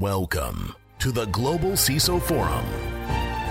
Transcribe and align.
Welcome 0.00 0.74
to 0.98 1.12
the 1.12 1.26
Global 1.26 1.74
CISO 1.74 2.20
Forum, 2.20 2.66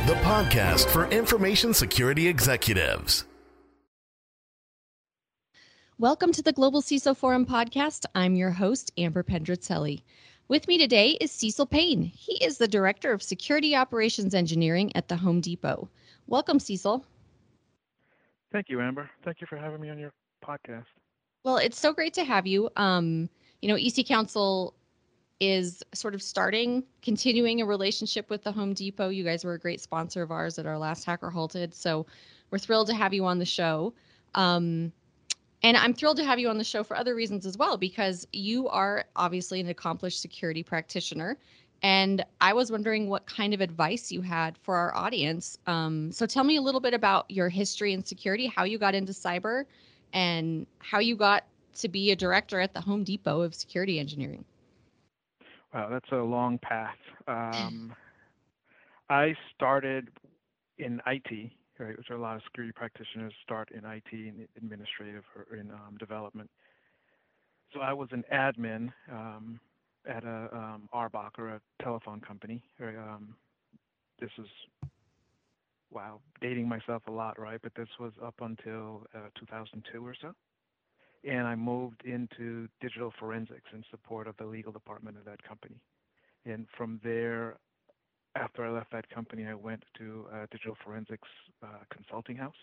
the 0.06 0.16
podcast 0.16 0.90
for 0.90 1.06
information 1.10 1.74
security 1.74 2.28
executives. 2.28 3.24
Welcome 5.98 6.34
to 6.34 6.42
the 6.42 6.52
Global 6.52 6.82
CISO 6.82 7.16
Forum 7.16 7.46
podcast. 7.46 8.04
I'm 8.14 8.36
your 8.36 8.50
host, 8.52 8.92
Amber 8.98 9.24
Pedroncelli. 9.24 10.04
With 10.50 10.68
me 10.68 10.78
today 10.78 11.12
is 11.22 11.32
Cecil 11.32 11.66
Payne. 11.66 12.02
He 12.02 12.44
is 12.44 12.58
the 12.58 12.68
Director 12.68 13.14
of 13.14 13.24
Security 13.24 13.74
Operations 13.74 14.36
Engineering 14.36 14.94
at 14.98 15.08
the 15.08 15.16
Home 15.16 15.40
Depot. 15.40 15.88
Welcome, 16.28 16.60
Cecil. 16.60 17.06
Thank 18.52 18.68
you, 18.68 18.82
Amber. 18.82 19.10
Thank 19.24 19.40
you 19.40 19.48
for 19.48 19.56
having 19.56 19.80
me 19.80 19.90
on 19.90 19.98
your 19.98 20.12
podcast. 20.44 20.88
Well, 21.46 21.56
it's 21.56 21.80
so 21.80 21.94
great 21.94 22.14
to 22.16 22.26
have 22.26 22.46
you. 22.46 22.70
Um, 22.76 23.30
you 23.62 23.70
know, 23.70 23.78
EC 23.78 24.06
Council 24.06 24.74
is 25.40 25.84
sort 25.94 26.14
of 26.14 26.22
starting, 26.22 26.84
continuing 27.02 27.62
a 27.62 27.66
relationship 27.66 28.30
with 28.30 28.44
the 28.44 28.52
Home 28.52 28.74
Depot. 28.74 29.10
You 29.10 29.24
guys 29.24 29.44
were 29.44 29.54
a 29.54 29.60
great 29.60 29.82
sponsor 29.82 30.22
of 30.22 30.32
ours 30.32 30.58
at 30.60 30.66
our 30.66 30.78
last 30.78 31.04
Hacker 31.04 31.30
Halted. 31.30 31.74
So 31.74 32.06
we're 32.52 32.60
thrilled 32.60 32.88
to 32.88 32.94
have 32.94 33.14
you 33.14 33.26
on 33.26 33.40
the 33.40 33.46
show. 33.46 33.94
Um, 34.36 34.92
and 35.64 35.78
I'm 35.78 35.94
thrilled 35.94 36.18
to 36.18 36.26
have 36.26 36.40
you 36.40 36.50
on 36.50 36.58
the 36.58 36.64
show 36.64 36.84
for 36.84 36.96
other 36.96 37.16
reasons 37.16 37.46
as 37.46 37.58
well, 37.58 37.78
because 37.78 38.28
you 38.34 38.68
are 38.70 39.06
obviously 39.16 39.60
an 39.60 39.70
accomplished 39.70 40.22
security 40.22 40.62
practitioner. 40.62 41.38
And 41.82 42.24
I 42.40 42.54
was 42.54 42.72
wondering 42.72 43.10
what 43.10 43.26
kind 43.26 43.54
of 43.54 43.60
advice 43.60 44.12
you 44.12 44.22
had 44.22 44.58
for 44.58 44.76
our 44.76 44.96
audience. 44.96 45.58
Um, 45.68 46.12
so 46.12 46.26
tell 46.26 46.44
me 46.44 46.56
a 46.56 46.62
little 46.62 46.80
bit 46.80 46.94
about 46.94 47.30
your 47.30 47.50
history 47.50 47.94
in 47.94 48.06
security, 48.06 48.48
how 48.48 48.64
you 48.64 48.78
got 48.78 48.96
into 48.96 49.12
cyber, 49.12 49.66
and 50.14 50.66
how 50.80 51.00
you 51.00 51.16
got 51.16 51.46
to 51.76 51.90
be 51.90 52.12
a 52.12 52.16
director 52.16 52.60
at 52.60 52.74
the 52.74 52.82
Home 52.82 53.04
Depot 53.04 53.42
of 53.42 53.56
security 53.56 54.00
engineering. 54.00 54.46
Wow, 55.74 55.90
that's 55.90 56.12
a 56.12 56.16
long 56.18 56.60
path. 56.60 56.98
Um, 57.28 57.94
I 59.10 59.34
started 59.56 60.10
in 60.78 61.02
IT, 61.08 61.52
right, 61.80 61.98
which 61.98 62.10
a 62.10 62.18
lot 62.18 62.36
of 62.36 62.44
security 62.44 62.74
practitioners 62.76 63.34
start 63.44 63.70
in 63.72 63.84
IT 63.86 64.12
and 64.12 64.48
administrative 64.58 65.24
or 65.36 65.58
in 65.58 65.72
um, 65.72 65.98
development. 66.00 66.50
So 67.74 67.80
I 67.82 67.94
was 67.94 68.10
an 68.12 68.24
admin 68.32 68.92
um, 69.12 69.60
at 70.08 70.24
a 70.24 70.50
um, 70.54 70.90
RBOC 70.94 71.32
or 71.40 71.50
a 71.50 71.62
telephone 71.82 72.22
company. 72.22 72.64
Um, 72.82 73.36
this 74.20 74.30
is 74.38 74.48
wow, 75.92 76.20
dating 76.42 76.68
myself 76.68 77.04
a 77.08 77.12
lot, 77.12 77.40
right? 77.40 77.60
But 77.62 77.74
this 77.76 77.88
was 78.00 78.14
up 78.24 78.36
until 78.42 79.06
uh, 79.16 79.30
2002 79.40 80.06
or 80.06 80.16
so 80.20 80.34
and 81.24 81.48
I 81.48 81.56
moved 81.56 82.04
into 82.06 82.68
digital 82.82 83.14
forensics 83.20 83.70
in 83.74 83.84
support 83.90 84.28
of 84.28 84.36
the 84.38 84.46
legal 84.46 84.72
department 84.72 85.18
of 85.18 85.26
that 85.26 85.42
company. 85.44 85.80
And 86.46 86.68
from 86.78 87.00
there, 87.04 87.58
after 88.36 88.66
I 88.66 88.72
left 88.72 88.92
that 88.92 89.10
company, 89.10 89.46
I 89.46 89.54
went 89.54 89.84
to 89.98 90.26
a 90.34 90.48
digital 90.48 90.76
forensics 90.84 91.28
uh, 91.64 91.68
consulting 91.92 92.36
house, 92.36 92.54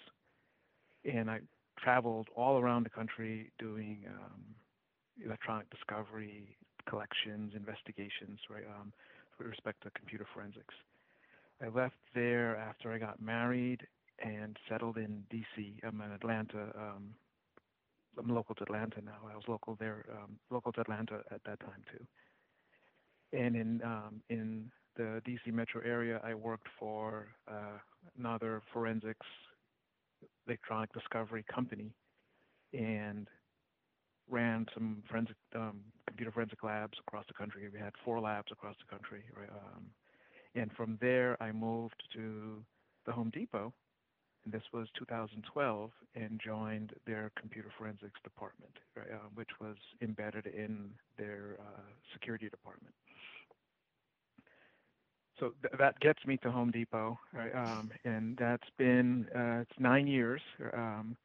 and 1.11 1.31
I 1.31 1.41
traveled 1.79 2.29
all 2.37 2.59
around 2.59 2.85
the 2.85 2.91
country 2.91 3.51
doing 3.59 4.05
um, 4.09 4.43
electronic 5.25 5.71
discovery, 5.71 6.57
collections, 6.89 7.53
investigations, 7.57 8.39
right, 8.51 8.65
um, 8.81 8.93
with 9.39 9.49
respect 9.49 9.83
to 9.85 9.91
computer 9.91 10.27
forensics. 10.35 10.75
I 11.63 11.69
left 11.69 11.97
there 12.15 12.57
after 12.57 12.93
I 12.93 12.99
got 12.99 13.23
married 13.23 13.87
and 14.23 14.57
settled 14.69 14.97
in 14.97 15.25
D.C. 15.31 15.77
I'm 15.83 16.01
an 16.01 16.13
Atlanta 16.13 16.73
um, 16.77 17.15
I'm 18.21 18.35
local 18.35 18.55
to 18.57 18.63
Atlanta 18.63 19.01
now. 19.05 19.19
I 19.31 19.35
was 19.35 19.45
local 19.49 19.77
there, 19.79 20.05
um, 20.13 20.39
local 20.51 20.73
to 20.73 20.81
Atlanta 20.81 21.21
at 21.31 21.41
that 21.47 21.61
time 21.61 21.83
too. 21.91 22.05
And 23.37 23.57
in 23.57 23.83
um, 23.83 24.23
in 24.29 24.71
the 24.97 25.23
DC 25.27 25.53
metro 25.53 25.81
area, 25.85 26.21
I 26.25 26.35
worked 26.35 26.69
for 26.79 27.29
uh, 27.51 27.79
another 28.19 28.63
forensics 28.73 29.27
electronic 30.47 30.93
discovery 30.93 31.45
company, 31.53 31.93
and 32.73 33.29
ran 34.29 34.67
some 34.75 35.03
forensic 35.09 35.37
um, 35.55 35.81
computer 36.07 36.33
forensic 36.33 36.63
labs 36.63 36.99
across 37.07 37.25
the 37.29 37.35
country. 37.35 37.69
We 37.73 37.79
had 37.79 37.93
four 38.05 38.21
labs 38.21 38.53
across 38.53 38.77
the 38.79 38.91
country. 38.91 39.23
Right? 39.37 39.51
Um, 39.51 39.87
and 40.55 40.71
from 40.73 40.99
there, 41.01 41.41
I 41.43 41.53
moved 41.53 42.03
to 42.15 42.63
the 43.07 43.13
Home 43.13 43.31
Depot 43.31 43.73
and 44.45 44.53
this 44.53 44.63
was 44.73 44.89
2012, 44.99 45.91
and 46.15 46.41
joined 46.45 46.93
their 47.07 47.31
computer 47.39 47.69
forensics 47.77 48.19
department, 48.25 48.73
right, 48.97 49.11
uh, 49.13 49.29
which 49.35 49.51
was 49.61 49.77
embedded 50.01 50.47
in 50.47 50.91
their 51.19 51.59
uh, 51.61 51.81
security 52.13 52.49
department. 52.49 52.95
So 55.39 55.53
th- 55.63 55.75
that 55.79 55.99
gets 56.01 56.25
me 56.27 56.37
to 56.39 56.51
Home 56.51 56.71
Depot, 56.71 57.19
right, 57.33 57.55
um, 57.55 57.91
and 58.05 58.37
that's 58.39 58.69
been 58.79 59.27
uh, 59.35 59.63
it's 59.63 59.79
nine 59.79 60.07
years. 60.07 60.41
Um, 60.75 61.17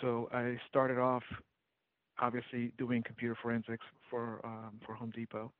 so 0.00 0.28
I 0.32 0.58
started 0.68 0.98
off, 0.98 1.24
obviously, 2.20 2.72
doing 2.78 3.02
computer 3.02 3.36
forensics 3.42 3.84
for 4.08 4.40
um, 4.44 4.80
for 4.84 4.94
Home 4.94 5.12
Depot, 5.14 5.52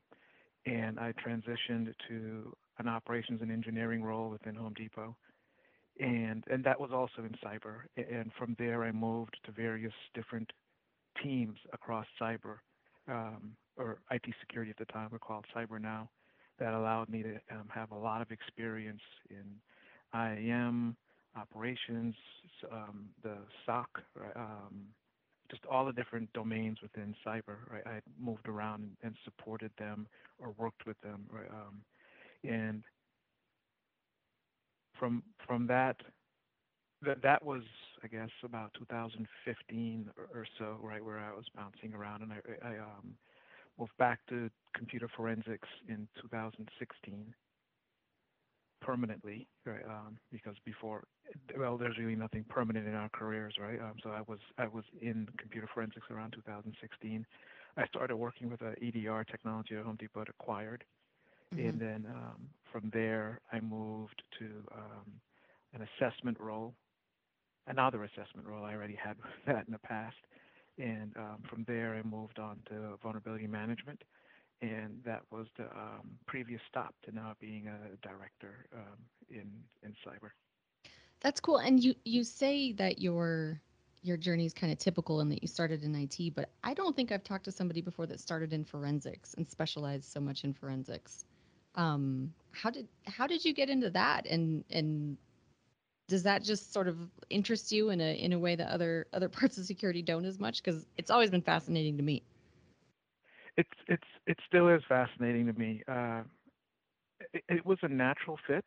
and 0.67 0.99
I 0.99 1.13
transitioned 1.13 1.93
to 2.09 2.55
an 2.79 2.89
operations 2.89 3.43
and 3.43 3.53
engineering 3.53 4.03
role 4.03 4.31
within 4.31 4.55
Home 4.55 4.73
Depot 4.75 5.15
and 5.99 6.45
and 6.51 6.65
that 6.65 6.81
was 6.81 6.91
also 6.93 7.23
in 7.27 7.35
cyber. 7.45 7.83
And 7.97 8.31
from 8.39 8.57
there, 8.59 8.85
I 8.85 8.93
moved 8.93 9.37
to 9.45 9.53
various 9.53 9.93
different 10.15 10.51
teams 11.23 11.59
across 11.73 12.07
cyber 12.21 12.59
um, 13.09 13.53
or 13.77 13.99
IT 14.11 14.23
security 14.41 14.71
at 14.71 14.79
the 14.79 14.91
time. 14.93 15.09
We're 15.11 15.19
called 15.19 15.45
Cyber 15.57 15.81
now. 15.81 16.09
That 16.59 16.75
allowed 16.75 17.09
me 17.09 17.23
to 17.23 17.35
um, 17.51 17.69
have 17.73 17.91
a 17.91 17.97
lot 17.97 18.21
of 18.21 18.31
experience 18.31 19.01
in 19.31 19.45
IAM 20.15 20.97
operations, 21.37 22.15
um, 22.71 23.07
the 23.23 23.37
SOC, 23.65 23.89
um, 24.37 24.85
just 25.51 25.65
all 25.71 25.87
the 25.87 25.93
different 25.93 26.31
domains 26.35 26.79
within 26.83 27.15
cyber. 27.27 27.57
Right? 27.71 27.83
I 27.87 28.01
moved 28.21 28.47
around 28.47 28.91
and 29.03 29.15
supported 29.25 29.71
them 29.79 30.07
or 30.39 30.55
worked 30.59 30.87
with 30.87 31.01
them. 31.01 31.25
Right? 31.31 31.51
Um, 31.51 31.83
and 32.45 32.85
from 35.01 35.25
from 35.47 35.67
that 35.67 35.97
that 37.03 37.23
that 37.23 37.45
was 37.45 37.63
I 38.05 38.07
guess 38.07 38.31
about 38.45 38.73
2015 38.79 40.11
or, 40.17 40.41
or, 40.41 40.47
so, 40.59 40.79
right 40.83 41.05
where 41.05 41.19
I 41.19 41.35
was 41.35 41.45
bouncing 41.55 41.95
around, 41.95 42.23
and 42.23 42.33
I, 42.33 42.69
I 42.69 42.79
um, 42.79 43.15
moved 43.79 43.97
back 43.99 44.21
to 44.29 44.51
computer 44.75 45.09
forensics 45.17 45.69
in 45.89 46.09
2016 46.21 47.35
permanently, 48.81 49.47
right? 49.67 49.85
Um, 49.87 50.17
because 50.33 50.57
before, 50.65 51.05
well, 51.59 51.77
there's 51.77 51.99
really 51.99 52.17
nothing 52.17 52.45
permanent 52.49 52.87
in 52.87 52.95
our 52.95 53.11
careers, 53.11 53.55
right? 53.61 53.81
Um, 53.81 53.95
so 54.03 54.11
I 54.11 54.23
was 54.27 54.39
I 54.59 54.67
was 54.67 54.85
in 55.01 55.29
computer 55.39 55.69
forensics 55.73 56.07
around 56.11 56.33
2016. 56.33 57.27
I 57.77 57.87
started 57.87 58.17
working 58.17 58.51
with 58.51 58.63
a 58.63 58.75
EDR 58.83 59.25
technology 59.25 59.75
that 59.75 59.85
Home 59.85 59.97
Depot 59.99 60.25
acquired, 60.29 60.85
mm-hmm. 61.55 61.69
and 61.69 61.81
then 61.81 62.07
um, 62.09 62.49
from 62.73 62.91
there 62.93 63.41
I 63.53 63.61
moved 63.61 64.23
to 64.39 64.45
um, 64.75 65.13
an 65.75 65.87
assessment 65.89 66.39
role, 66.41 66.75
another 67.67 68.05
assessment 68.05 68.47
role. 68.47 68.65
I 68.65 68.75
already 68.75 68.99
had 69.03 69.17
that 69.47 69.67
in 69.67 69.73
the 69.73 69.79
past, 69.79 70.17
and 70.79 71.13
um, 71.17 71.43
from 71.49 71.65
there 71.67 71.95
I 71.95 72.09
moved 72.09 72.39
on 72.39 72.59
to 72.69 72.99
vulnerability 73.03 73.47
management, 73.47 74.03
and 74.63 75.01
that 75.05 75.23
was 75.31 75.47
the 75.57 75.65
um, 75.65 76.11
previous 76.27 76.61
stop 76.69 76.95
to 77.05 77.15
now 77.15 77.35
being 77.41 77.67
a 77.67 78.07
director 78.07 78.67
um, 78.75 78.99
in 79.29 79.51
in 79.83 79.93
cyber. 80.07 80.31
That's 81.21 81.41
cool. 81.41 81.59
And 81.59 81.83
you 81.83 81.95
you 82.05 82.25
say 82.25 82.73
that 82.73 83.01
your 83.01 83.61
your 84.03 84.17
journey 84.17 84.47
is 84.47 84.55
kind 84.55 84.73
of 84.73 84.79
typical 84.79 85.21
and 85.21 85.31
that 85.31 85.43
you 85.43 85.49
started 85.49 85.85
in 85.85 85.95
IT, 85.95 86.35
but 86.35 86.51
I 86.65 86.73
don't 86.73 86.97
think 86.97 87.13
I've 87.13 87.25
talked 87.25 87.45
to 87.45 87.53
somebody 87.53 87.83
before 87.83 88.07
that 88.07 88.19
started 88.19 88.53
in 88.53 88.65
forensics 88.65 89.35
and 89.35 89.47
specialized 89.47 90.05
so 90.11 90.21
much 90.21 90.45
in 90.45 90.55
forensics. 90.55 91.25
Um, 91.75 92.33
how 92.53 92.71
did 92.71 92.89
how 93.07 93.27
did 93.27 93.45
you 93.45 93.53
get 93.53 93.71
into 93.71 93.91
that? 93.91 94.27
And 94.27 94.65
and 94.71 95.17
does 96.09 96.23
that 96.25 96.43
just 96.43 96.73
sort 96.73 96.89
of 96.89 96.99
interest 97.31 97.71
you 97.71 97.91
in 97.91 98.01
a 98.01 98.15
in 98.19 98.33
a 98.33 98.39
way 98.39 98.57
that 98.57 98.69
other 98.69 99.07
other 99.13 99.29
parts 99.29 99.59
of 99.59 99.65
security 99.65 100.03
don't 100.03 100.25
as 100.25 100.39
much? 100.39 100.63
Because 100.63 100.87
it's 100.97 101.11
always 101.11 101.31
been 101.31 101.43
fascinating 101.43 101.97
to 101.97 102.03
me. 102.03 102.23
It's 103.57 103.71
it's 103.89 104.09
it 104.27 104.39
still 104.47 104.69
is 104.69 104.83
fascinating 104.89 105.47
to 105.47 105.53
me. 105.53 105.83
Uh, 105.87 106.23
it, 107.33 107.45
it, 107.49 107.67
was 107.67 107.79
a 107.83 107.89
natural 107.89 108.39
fit. 108.47 108.67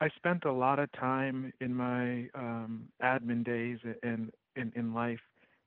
I 0.00 0.08
spent 0.16 0.44
a 0.44 0.52
lot 0.52 0.78
of 0.78 0.92
time 0.92 1.52
in 1.60 1.74
my 1.74 2.28
um, 2.34 2.88
admin 3.02 3.42
days 3.44 3.78
and 4.02 4.30
in, 4.54 4.72
in 4.76 4.92
life 4.92 5.20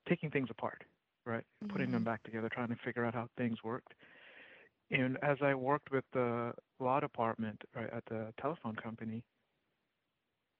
taking 0.07 0.29
things 0.29 0.49
apart 0.51 0.83
right? 1.27 1.43
Mm-hmm. 1.63 1.71
putting 1.71 1.91
them 1.91 2.01
mm-hmm. 2.01 2.09
back 2.09 2.23
together 2.23 2.49
trying 2.49 2.69
to 2.69 2.77
figure 2.83 3.05
out 3.05 3.13
how 3.13 3.27
things 3.37 3.57
worked 3.63 3.93
and 4.91 5.17
as 5.21 5.37
I 5.41 5.53
worked 5.53 5.91
with 5.91 6.05
the 6.13 6.53
law 6.79 6.99
department 6.99 7.61
right, 7.75 7.89
at 7.91 8.03
the 8.09 8.33
telephone 8.41 8.75
company, 8.75 9.23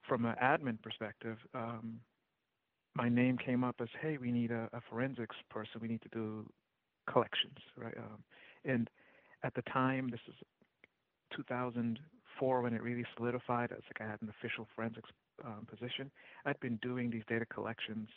from 0.07 0.25
an 0.25 0.35
admin 0.41 0.81
perspective, 0.81 1.37
um, 1.53 1.99
my 2.95 3.09
name 3.09 3.37
came 3.37 3.63
up 3.63 3.75
as, 3.81 3.89
hey, 4.01 4.17
we 4.19 4.31
need 4.31 4.51
a, 4.51 4.69
a, 4.73 4.81
forensics 4.89 5.35
person. 5.49 5.79
We 5.81 5.87
need 5.87 6.01
to 6.01 6.09
do 6.09 6.49
collections, 7.09 7.57
right? 7.77 7.95
Um, 7.97 8.23
and 8.65 8.89
at 9.43 9.53
the 9.53 9.61
time, 9.63 10.09
this 10.09 10.19
is 10.27 10.33
2004 11.35 12.61
when 12.61 12.73
it 12.73 12.81
really 12.81 13.05
solidified 13.15 13.71
as 13.71 13.83
like 13.85 14.01
I 14.01 14.09
had 14.09 14.21
an 14.21 14.29
official 14.29 14.67
forensics 14.75 15.09
um, 15.45 15.67
position. 15.69 16.09
I'd 16.45 16.59
been 16.59 16.79
doing 16.81 17.11
these 17.11 17.23
data 17.27 17.45
collections 17.45 18.09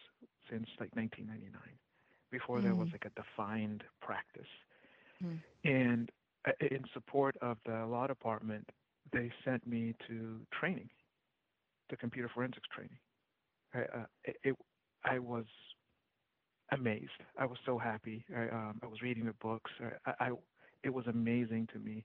since 0.48 0.66
like 0.80 0.94
1999, 0.96 1.52
before 2.30 2.58
mm. 2.58 2.62
there 2.62 2.74
was 2.74 2.88
mm. 2.88 2.92
like 2.92 3.04
a 3.04 3.20
defined 3.20 3.84
practice. 4.00 4.48
Mm. 5.24 5.38
And 5.64 6.10
uh, 6.46 6.52
in 6.60 6.84
support 6.94 7.36
of 7.42 7.58
the 7.66 7.86
law 7.86 8.06
department, 8.06 8.68
they 9.12 9.30
sent 9.44 9.66
me 9.66 9.94
to 10.08 10.40
training, 10.58 10.88
to 11.90 11.96
computer 11.96 12.30
forensics 12.32 12.68
training. 12.74 12.98
I, 13.74 13.80
uh, 13.80 14.06
it, 14.24 14.36
it, 14.44 14.56
I 15.04 15.18
was 15.18 15.44
amazed. 16.72 17.10
I 17.38 17.46
was 17.46 17.58
so 17.66 17.78
happy. 17.78 18.24
I, 18.36 18.42
um, 18.48 18.80
I 18.82 18.86
was 18.86 19.02
reading 19.02 19.24
the 19.24 19.34
books. 19.40 19.70
I, 20.06 20.12
I, 20.20 20.30
it 20.82 20.90
was 20.90 21.06
amazing 21.06 21.68
to 21.72 21.78
me. 21.78 22.04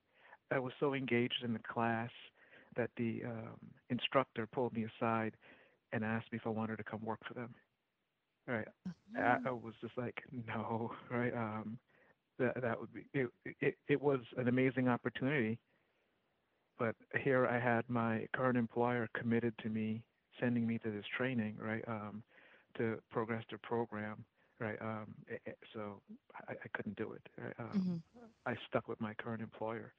I 0.52 0.60
was 0.60 0.74
so 0.80 0.94
engaged 0.94 1.44
in 1.44 1.54
the 1.54 1.60
class 1.60 2.10
that 2.76 2.90
the 2.98 3.22
um, 3.26 3.58
instructor 3.90 4.48
pulled 4.48 4.74
me 4.74 4.86
aside 4.86 5.34
and 5.94 6.04
asked 6.04 6.32
me 6.32 6.38
if 6.38 6.46
I 6.46 6.50
wanted 6.50 6.78
to 6.78 6.84
come 6.84 7.04
work 7.04 7.20
for 7.28 7.34
them. 7.34 7.54
Right. 8.48 8.68
I, 9.18 9.38
I 9.48 9.52
was 9.52 9.74
just 9.82 9.98
like, 9.98 10.22
no. 10.48 10.92
Right. 11.10 11.34
Um, 11.34 11.78
that 12.40 12.62
that 12.62 12.80
would 12.80 12.94
be. 12.94 13.06
It, 13.14 13.30
it 13.62 13.76
it 13.88 14.02
was 14.02 14.20
an 14.38 14.48
amazing 14.48 14.88
opportunity. 14.88 15.60
But 16.78 16.96
here 17.24 17.48
I 17.48 17.58
had 17.58 17.90
my 17.90 18.28
current 18.36 18.58
employer 18.58 19.08
committed 19.18 19.54
to 19.64 19.70
me 19.70 20.04
sending 20.40 20.68
me 20.68 20.78
to 20.80 20.92
this 20.92 21.06
training. 21.18 21.58
Right. 21.60 21.84
Um, 21.88 22.24
to 22.78 23.00
progress 23.10 23.42
the 23.50 23.58
program 23.60 24.26
right? 24.60 24.78
Um, 24.82 25.14
it, 25.28 25.42
it, 25.46 25.58
so 25.74 26.02
I, 26.48 26.54
I, 26.54 26.68
couldn't 26.74 26.96
do 26.96 27.14
it. 27.14 27.22
Right? 27.38 27.54
Um, 27.60 28.02
mm-hmm. 28.16 28.26
I 28.46 28.56
stuck 28.68 28.88
with 28.88 29.00
my 29.02 29.14
current 29.14 29.42
employer. 29.42 29.94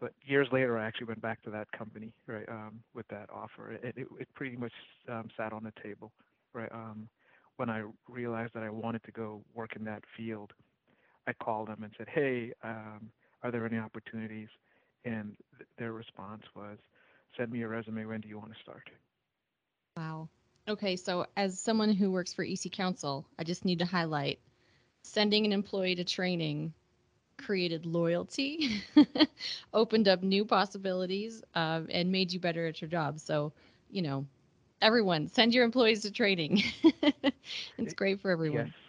But 0.00 0.12
years 0.24 0.48
later, 0.52 0.78
I 0.78 0.86
actually 0.86 1.06
went 1.06 1.22
back 1.22 1.42
to 1.42 1.50
that 1.50 1.70
company, 1.72 2.12
right, 2.26 2.48
um, 2.48 2.80
with 2.94 3.08
that 3.08 3.30
offer. 3.32 3.72
It, 3.72 3.94
it, 3.96 4.06
it 4.20 4.28
pretty 4.34 4.56
much 4.56 4.72
um, 5.10 5.28
sat 5.36 5.52
on 5.52 5.64
the 5.64 5.72
table, 5.82 6.12
right? 6.52 6.70
Um, 6.70 7.08
when 7.56 7.70
I 7.70 7.84
realized 8.08 8.52
that 8.54 8.62
I 8.62 8.68
wanted 8.68 9.02
to 9.04 9.12
go 9.12 9.42
work 9.54 9.74
in 9.74 9.84
that 9.84 10.02
field, 10.16 10.52
I 11.26 11.32
called 11.34 11.68
them 11.68 11.82
and 11.82 11.92
said, 11.96 12.08
"Hey, 12.08 12.52
um, 12.62 13.10
are 13.42 13.50
there 13.50 13.66
any 13.66 13.78
opportunities?" 13.78 14.48
And 15.04 15.36
th- 15.58 15.68
their 15.78 15.92
response 15.92 16.42
was, 16.54 16.78
"Send 17.36 17.50
me 17.52 17.62
a 17.62 17.68
resume. 17.68 18.04
When 18.06 18.20
do 18.20 18.28
you 18.28 18.38
want 18.38 18.52
to 18.54 18.60
start?" 18.60 18.90
Wow. 19.96 20.28
Okay, 20.68 20.96
so 20.96 21.26
as 21.36 21.58
someone 21.58 21.92
who 21.92 22.10
works 22.10 22.32
for 22.32 22.42
EC 22.42 22.68
Council, 22.68 23.26
I 23.38 23.44
just 23.44 23.64
need 23.64 23.78
to 23.80 23.86
highlight 23.86 24.38
sending 25.02 25.44
an 25.46 25.52
employee 25.52 25.94
to 25.96 26.04
training 26.04 26.72
created 27.38 27.86
loyalty, 27.86 28.82
opened 29.72 30.08
up 30.08 30.22
new 30.22 30.44
possibilities, 30.44 31.42
uh, 31.54 31.82
and 31.90 32.10
made 32.12 32.32
you 32.32 32.38
better 32.40 32.66
at 32.66 32.80
your 32.80 32.88
job. 32.88 33.18
So, 33.18 33.52
you 33.90 34.02
know, 34.02 34.26
everyone 34.80 35.28
send 35.28 35.54
your 35.54 35.64
employees 35.64 36.02
to 36.02 36.10
training. 36.12 36.62
it's 37.78 37.92
great 37.94 38.20
for 38.20 38.30
everyone. 38.30 38.66
Yes, 38.66 38.85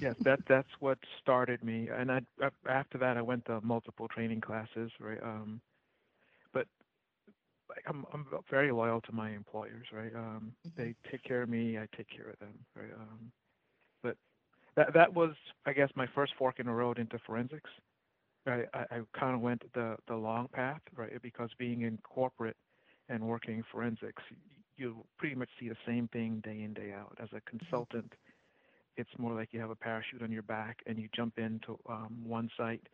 yes, 0.00 0.14
that 0.20 0.40
that's 0.48 0.68
what 0.80 0.98
started 1.20 1.62
me. 1.62 1.88
And 1.88 2.10
I 2.10 2.20
after 2.68 2.98
that, 2.98 3.16
I 3.16 3.22
went 3.22 3.44
to 3.46 3.60
multiple 3.62 4.08
training 4.08 4.40
classes, 4.40 4.90
right? 5.00 5.22
Um, 5.22 5.60
but 6.52 6.66
like 7.68 7.84
I'm 7.86 8.04
I'm 8.12 8.26
very 8.50 8.72
loyal 8.72 9.00
to 9.02 9.12
my 9.12 9.30
employers, 9.30 9.86
right? 9.92 10.14
Um, 10.14 10.52
mm-hmm. 10.66 10.82
They 10.82 10.94
take 11.10 11.22
care 11.24 11.42
of 11.42 11.48
me, 11.48 11.78
I 11.78 11.86
take 11.96 12.08
care 12.08 12.30
of 12.30 12.38
them, 12.38 12.54
right? 12.76 12.92
Um, 12.98 13.32
but 14.02 14.16
that 14.76 14.94
that 14.94 15.14
was, 15.14 15.34
I 15.66 15.72
guess, 15.72 15.90
my 15.94 16.06
first 16.14 16.32
fork 16.38 16.58
in 16.60 16.66
the 16.66 16.72
road 16.72 16.98
into 16.98 17.18
forensics. 17.26 17.70
Right? 18.44 18.66
I, 18.74 18.80
I 18.90 19.00
kind 19.18 19.36
of 19.36 19.40
went 19.40 19.62
the 19.74 19.96
the 20.08 20.16
long 20.16 20.48
path, 20.52 20.80
right? 20.96 21.12
Because 21.22 21.50
being 21.58 21.82
in 21.82 21.98
corporate 22.02 22.56
and 23.08 23.22
working 23.22 23.62
forensics, 23.70 24.22
you 24.76 24.96
pretty 25.18 25.36
much 25.36 25.48
see 25.60 25.68
the 25.68 25.76
same 25.86 26.08
thing 26.08 26.40
day 26.42 26.62
in 26.62 26.74
day 26.74 26.92
out. 26.92 27.16
As 27.22 27.28
a 27.32 27.36
mm-hmm. 27.36 28.02
It's 28.96 29.10
more 29.18 29.34
like 29.34 29.48
you 29.52 29.60
have 29.60 29.70
a 29.70 29.76
parachute 29.76 30.22
on 30.22 30.30
your 30.30 30.42
back 30.42 30.78
and 30.86 30.98
you 30.98 31.08
jump 31.14 31.38
into 31.38 31.78
um, 31.88 32.16
one 32.24 32.50
site, 32.56 32.86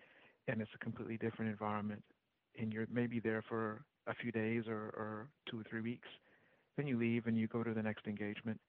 and 0.46 0.60
it's 0.60 0.70
a 0.74 0.78
completely 0.78 1.16
different 1.16 1.50
environment, 1.50 2.02
and 2.58 2.72
you're 2.72 2.86
maybe 2.90 3.20
there 3.20 3.42
for 3.48 3.84
a 4.06 4.14
few 4.14 4.32
days 4.32 4.64
or, 4.68 4.92
or 4.96 5.28
two 5.50 5.60
or 5.60 5.64
three 5.68 5.80
weeks. 5.80 6.08
Then 6.76 6.86
you 6.86 6.98
leave 6.98 7.26
and 7.26 7.36
you 7.36 7.48
go 7.48 7.62
to 7.62 7.74
the 7.74 7.82
next 7.82 8.06
engagement, 8.06 8.60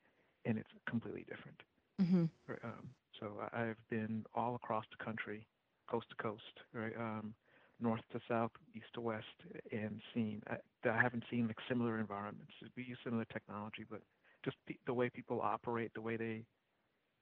and 0.45 0.57
it's 0.57 0.69
completely 0.87 1.25
different. 1.29 1.61
Mm-hmm. 2.01 2.25
Um, 2.63 2.89
so 3.19 3.33
I've 3.53 3.77
been 3.89 4.25
all 4.33 4.55
across 4.55 4.85
the 4.97 5.03
country, 5.03 5.45
coast 5.89 6.07
to 6.09 6.15
coast, 6.21 6.41
right, 6.73 6.93
um, 6.97 7.33
north 7.79 8.01
to 8.11 8.19
south, 8.27 8.51
east 8.75 8.87
to 8.95 9.01
west, 9.01 9.25
and 9.71 10.01
seen. 10.13 10.41
I, 10.49 10.55
I 10.89 11.01
haven't 11.01 11.23
seen 11.29 11.47
like 11.47 11.57
similar 11.67 11.99
environments. 11.99 12.51
We 12.75 12.83
use 12.83 12.97
similar 13.03 13.25
technology, 13.25 13.85
but 13.89 14.01
just 14.43 14.57
the, 14.67 14.77
the 14.85 14.93
way 14.93 15.09
people 15.09 15.41
operate, 15.41 15.93
the 15.93 16.01
way 16.01 16.17
they 16.17 16.43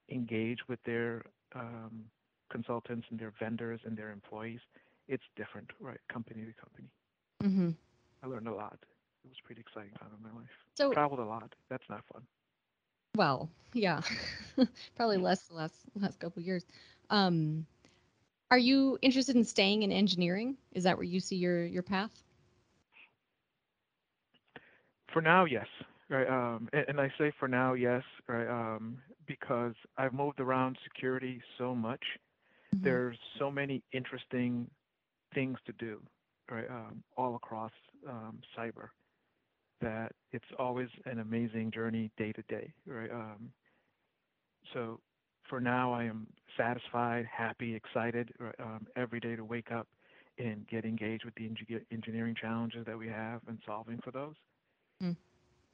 engage 0.09 0.59
with 0.67 0.79
their 0.85 1.23
um, 1.55 2.05
consultants 2.49 3.07
and 3.09 3.19
their 3.19 3.33
vendors 3.39 3.79
and 3.85 3.97
their 3.97 4.11
employees, 4.11 4.59
it's 5.07 5.23
different, 5.35 5.69
right, 5.79 5.99
company 6.11 6.45
to 6.45 6.53
company. 6.53 6.87
Mm-hmm. 7.43 7.69
I 8.23 8.27
learned 8.27 8.47
a 8.47 8.53
lot. 8.53 8.77
It 9.23 9.29
was 9.29 9.37
a 9.43 9.45
pretty 9.45 9.61
exciting 9.61 9.91
time 9.99 10.09
in 10.17 10.23
my 10.23 10.37
life. 10.37 10.49
So 10.75 10.91
traveled 10.91 11.19
a 11.19 11.25
lot. 11.25 11.53
That's 11.69 11.83
not 11.89 12.03
fun. 12.11 12.23
Well, 13.15 13.49
yeah, 13.73 14.01
probably 14.95 15.17
less 15.17 15.47
the 15.47 15.55
last 15.55 15.75
last 15.95 16.19
couple 16.19 16.41
years. 16.41 16.65
Um, 17.09 17.65
are 18.51 18.57
you 18.57 18.97
interested 19.01 19.35
in 19.35 19.43
staying 19.43 19.83
in 19.83 19.91
engineering? 19.91 20.57
Is 20.73 20.83
that 20.83 20.97
where 20.97 21.03
you 21.03 21.19
see 21.19 21.35
your 21.35 21.65
your 21.65 21.83
path? 21.83 22.11
For 25.11 25.21
now, 25.21 25.45
yes. 25.45 25.67
Right. 26.09 26.27
Um, 26.27 26.69
and, 26.71 26.85
and 26.87 27.01
I 27.01 27.11
say 27.17 27.31
for 27.39 27.47
now, 27.47 27.73
yes. 27.73 28.03
Right. 28.27 28.47
Um, 28.47 28.99
because 29.27 29.73
I've 29.97 30.13
moved 30.13 30.39
around 30.39 30.77
security 30.83 31.41
so 31.57 31.75
much. 31.75 32.03
Mm-hmm. 32.73 32.85
There's 32.85 33.17
so 33.39 33.51
many 33.51 33.83
interesting 33.93 34.69
things 35.33 35.57
to 35.65 35.73
do. 35.73 36.01
Right. 36.49 36.69
Um, 36.69 37.03
all 37.17 37.35
across 37.35 37.73
um, 38.07 38.39
cyber 38.57 38.87
that 39.81 40.13
it's 40.31 40.45
always 40.57 40.87
an 41.05 41.19
amazing 41.19 41.71
journey 41.71 42.09
day 42.17 42.31
to 42.31 42.41
day, 42.43 42.71
right? 42.87 43.11
Um, 43.11 43.51
so 44.73 44.99
for 45.49 45.59
now, 45.59 45.93
I 45.93 46.05
am 46.05 46.27
satisfied, 46.57 47.25
happy, 47.25 47.75
excited 47.75 48.33
um, 48.59 48.87
every 48.95 49.19
day 49.19 49.35
to 49.35 49.43
wake 49.43 49.71
up 49.71 49.87
and 50.39 50.67
get 50.67 50.85
engaged 50.85 51.25
with 51.25 51.35
the 51.35 51.49
engineering 51.91 52.35
challenges 52.39 52.85
that 52.85 52.97
we 52.97 53.07
have 53.07 53.41
and 53.47 53.59
solving 53.65 53.99
for 54.03 54.11
those. 54.11 54.35
Mm. 55.01 55.15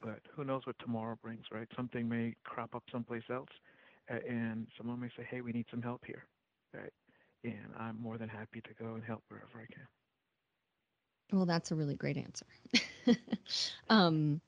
But 0.04 0.20
who 0.36 0.44
knows 0.44 0.66
what 0.66 0.78
tomorrow 0.80 1.18
brings, 1.22 1.46
right? 1.50 1.68
Something 1.74 2.08
may 2.08 2.36
crop 2.44 2.74
up 2.74 2.84
someplace 2.92 3.24
else, 3.30 3.48
and 4.08 4.68
someone 4.76 5.00
may 5.00 5.08
say, 5.16 5.24
"Hey, 5.24 5.40
we 5.40 5.52
need 5.52 5.66
some 5.70 5.82
help 5.82 6.04
here," 6.04 6.26
right? 6.74 6.92
And 7.44 7.74
I'm 7.78 8.00
more 8.00 8.18
than 8.18 8.28
happy 8.28 8.60
to 8.60 8.74
go 8.74 8.94
and 8.94 9.04
help 9.04 9.24
wherever 9.28 9.58
I 9.58 9.66
can. 9.72 9.86
Well, 11.32 11.46
that's 11.46 11.70
a 11.72 11.74
really 11.74 11.96
great 11.96 12.18
answer. 12.18 12.46
um, 13.88 14.40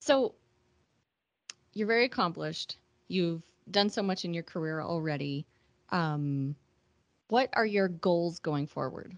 so 0.00 0.34
you're 1.72 1.88
very 1.88 2.04
accomplished. 2.04 2.78
You've 3.08 3.42
done 3.70 3.90
so 3.90 4.02
much 4.02 4.24
in 4.24 4.32
your 4.32 4.44
career 4.44 4.80
already. 4.80 5.46
Um, 5.90 6.56
what 7.28 7.50
are 7.54 7.66
your 7.66 7.88
goals 7.88 8.38
going 8.38 8.66
forward? 8.68 9.16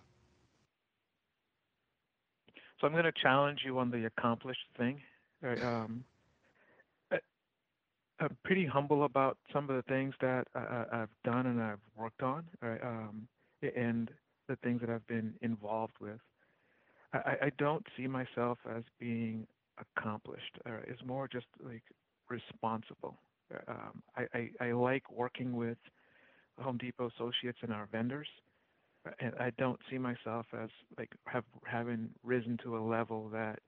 So 2.81 2.87
I'm 2.87 2.93
going 2.93 3.05
to 3.05 3.13
challenge 3.13 3.61
you 3.65 3.79
on 3.79 3.91
the 3.91 4.07
accomplished 4.07 4.67
thing. 4.77 5.01
Um, 5.43 6.05
I'm 8.19 8.37
pretty 8.45 8.65
humble 8.65 9.05
about 9.05 9.37
some 9.53 9.69
of 9.69 9.77
the 9.77 9.83
things 9.83 10.15
that 10.21 10.47
I, 10.55 10.85
have 10.91 11.09
done 11.25 11.47
and 11.47 11.63
I've 11.63 11.81
worked 11.97 12.23
on, 12.23 12.45
um, 12.63 13.29
and 13.63 14.11
the 14.49 14.57
things 14.57 14.81
that 14.81 14.91
I've 14.91 15.07
been 15.07 15.35
involved 15.43 15.95
with. 16.01 16.19
I, 17.13 17.51
don't 17.59 17.87
see 17.97 18.07
myself 18.07 18.59
as 18.75 18.83
being 18.99 19.47
accomplished. 19.79 20.59
Uh, 20.67 20.79
it's 20.87 21.03
more 21.05 21.29
just 21.29 21.47
like 21.65 21.83
responsible. 22.29 23.19
Um, 23.69 24.03
I, 24.61 24.73
like 24.73 25.11
working 25.11 25.57
with 25.57 25.79
Home 26.61 26.79
Depot 26.79 27.11
associates 27.17 27.59
and 27.63 27.73
our 27.73 27.89
vendors, 27.91 28.27
uh, 29.07 29.13
and 29.21 29.35
I 29.39 29.51
don't 29.57 29.79
see 29.91 29.99
myself 29.99 30.47
as 30.61 30.69
like 30.99 31.11
have 31.27 31.45
having 31.65 32.11
risen 32.25 32.59
to 32.65 32.77
a 32.77 32.81
level 32.81 33.29
that 33.31 33.61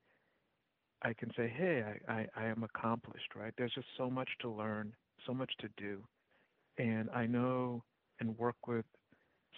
I 1.02 1.12
can 1.12 1.31
say, 1.37 1.52
hey, 1.55 1.85
I, 2.09 2.12
I, 2.12 2.26
I 2.37 2.45
am 2.47 2.62
accomplished. 2.62 3.35
Right? 3.35 3.52
There's 3.57 3.75
just 3.75 3.87
so 3.97 4.11
much 4.11 4.28
to 4.40 4.50
learn, 4.50 4.93
so 5.26 5.35
much 5.35 5.52
to 5.61 5.69
do, 5.76 6.02
and 6.78 7.09
I 7.11 7.26
know 7.26 7.83
and 8.21 8.37
work 8.38 8.67
with 8.67 8.85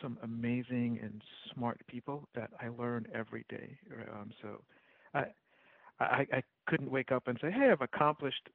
some 0.01 0.19
amazing 0.23 0.99
and 1.03 1.23
smart 1.55 1.81
people 1.87 2.29
that 2.35 2.51
I 2.61 2.69
learn 2.69 3.07
every 3.15 3.45
day. 3.49 3.77
Um, 4.13 4.31
so 4.41 4.63
I, 5.15 5.25
I, 5.99 6.27
I 6.33 6.43
couldn't 6.67 6.91
wake 6.91 7.13
up 7.13 7.25
and 7.27 7.39
say, 7.41 7.51
hey, 7.51 7.71
I've 7.71 7.83
accomplished, 7.83 8.49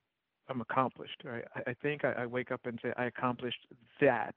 I'm 0.50 0.62
accomplished, 0.62 1.22
right? 1.24 1.44
I, 1.56 1.72
I 1.72 1.74
think 1.82 2.04
I, 2.04 2.24
I, 2.24 2.26
wake 2.26 2.52
up 2.52 2.62
and 2.66 2.80
say, 2.82 2.92
I 2.98 3.06
accomplished 3.06 3.68
that, 4.02 4.36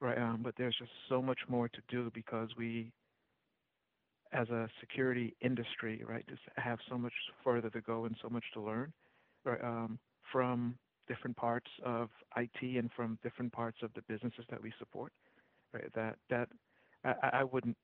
right? 0.00 0.18
Um, 0.18 0.40
but 0.42 0.54
there's 0.56 0.76
just 0.78 0.92
so 1.08 1.20
much 1.20 1.40
more 1.48 1.68
to 1.68 1.80
do 1.88 2.10
because 2.14 2.48
we 2.56 2.92
as 4.34 4.48
a 4.50 4.68
security 4.80 5.36
industry, 5.42 6.02
right, 6.06 6.26
just 6.28 6.42
have 6.56 6.78
so 6.88 6.98
much 6.98 7.12
further 7.44 7.70
to 7.70 7.80
go 7.82 8.06
and 8.06 8.16
so 8.22 8.28
much 8.28 8.44
to 8.54 8.60
learn, 8.60 8.92
right, 9.44 9.62
um, 9.64 9.98
from 10.32 10.76
different 11.08 11.36
parts 11.36 11.70
of 11.84 12.10
IT 12.36 12.76
and 12.78 12.90
from 12.96 13.18
different 13.22 13.52
parts 13.52 13.78
of 13.82 13.92
the 13.94 14.02
businesses 14.08 14.44
that 14.50 14.62
we 14.62 14.72
support, 14.78 15.12
right? 15.72 15.92
That 15.94 16.16
that 16.30 16.48
I, 17.04 17.40
I 17.40 17.44
wouldn't, 17.44 17.76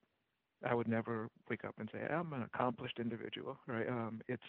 I 0.65 0.75
would 0.75 0.89
never 0.89 1.29
wake 1.51 1.65
up 1.65 1.75
and 1.79 1.89
say 1.93 2.01
I'm 2.11 2.33
an 2.33 2.43
accomplished 2.43 2.99
individual, 3.01 3.59
right? 3.67 3.89
Um, 3.89 4.21
it's 4.29 4.43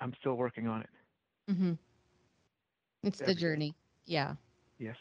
I'm 0.00 0.14
still 0.20 0.34
working 0.36 0.66
on 0.68 0.82
it. 0.82 0.90
Mm-hmm. 1.50 1.72
It's 3.02 3.20
the 3.20 3.34
every 3.34 3.42
day. 3.42 3.60
journey. 3.60 3.74
Yeah, 4.06 4.36
Yes. 4.78 4.96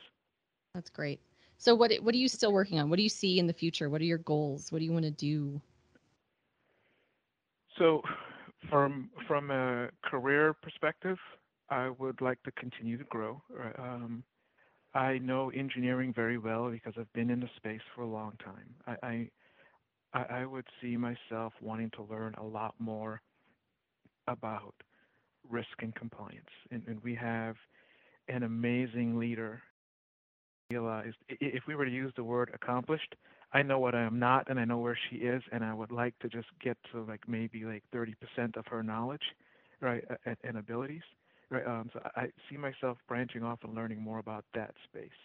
that's 0.74 0.90
great. 0.90 1.20
So 1.58 1.76
what 1.76 1.92
what 2.02 2.14
are 2.14 2.18
you 2.18 2.28
still 2.30 2.52
working 2.54 2.80
on? 2.80 2.90
What 2.90 2.98
do 2.98 3.04
you 3.04 3.10
see 3.10 3.40
in 3.40 3.48
the 3.48 3.54
future? 3.54 3.90
What 3.90 4.02
are 4.02 4.06
your 4.06 4.20
goals? 4.20 4.72
What 4.72 4.80
do 4.80 4.86
you 4.86 4.94
want 4.94 5.06
to 5.06 5.12
do? 5.12 5.62
So, 7.78 8.02
from 8.70 9.10
from 9.28 9.52
a 9.52 9.90
career 10.04 10.54
perspective, 10.54 11.18
I 11.70 11.90
would 11.90 12.22
like 12.22 12.42
to 12.44 12.52
continue 12.52 12.98
to 12.98 13.04
grow. 13.06 13.42
Um, 13.78 14.24
I 14.94 15.18
know 15.18 15.50
engineering 15.50 16.14
very 16.16 16.38
well 16.38 16.70
because 16.72 16.94
I've 16.98 17.12
been 17.14 17.30
in 17.30 17.42
the 17.42 17.50
space 17.58 17.82
for 17.94 18.04
a 18.04 18.08
long 18.08 18.34
time. 18.44 18.98
I, 19.04 19.30
I 20.14 20.26
I 20.40 20.46
would 20.46 20.66
see 20.82 20.96
myself 20.96 21.54
wanting 21.62 21.92
to 21.96 22.04
learn 22.04 22.34
a 22.36 22.44
lot 22.44 22.76
more 22.80 23.22
about 24.28 24.74
risk 25.50 25.82
and 25.82 25.94
compliance, 25.94 26.50
and, 26.72 26.82
and 26.88 27.04
we 27.04 27.14
have 27.16 27.56
an 28.30 28.44
amazing 28.44 29.20
leader. 29.20 29.62
Realized 30.72 31.18
if 31.30 31.64
we 31.68 31.76
were 31.76 31.86
to 31.86 31.92
use 31.92 32.12
the 32.16 32.24
word 32.24 32.50
accomplished, 32.54 33.16
I 33.54 33.62
know 33.64 33.80
what 33.80 33.96
I 33.96 34.02
am 34.04 34.20
not, 34.20 34.50
and 34.50 34.60
I 34.60 34.66
know 34.66 34.80
where 34.80 34.98
she 35.10 35.18
is, 35.18 35.42
and 35.52 35.64
I 35.64 35.74
would 35.74 35.92
like 35.92 36.18
to 36.20 36.30
just 36.30 36.48
get 36.62 36.78
to 36.92 37.04
like 37.04 37.28
maybe 37.28 37.64
like 37.66 37.84
30% 37.94 38.58
of 38.58 38.66
her 38.68 38.84
knowledge, 38.84 39.24
right, 39.82 40.04
a- 40.10 40.32
a- 40.32 40.38
and 40.44 40.58
abilities, 40.58 41.04
right. 41.50 41.66
Um, 41.66 41.90
so 41.94 42.00
I 42.16 42.22
I 42.24 42.28
see 42.50 42.58
myself 42.58 42.98
branching 43.08 43.44
off 43.44 43.60
and 43.64 43.74
learning 43.76 44.02
more 44.02 44.20
about 44.20 44.46
that 44.54 44.76
space. 44.86 45.20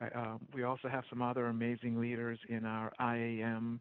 Right? 0.00 0.14
Um, 0.16 0.40
we 0.54 0.64
also 0.64 0.88
have 0.88 1.04
some 1.10 1.22
other 1.22 1.46
amazing 1.46 2.00
leaders 2.00 2.38
in 2.48 2.64
our 2.66 2.92
IAM 3.00 3.80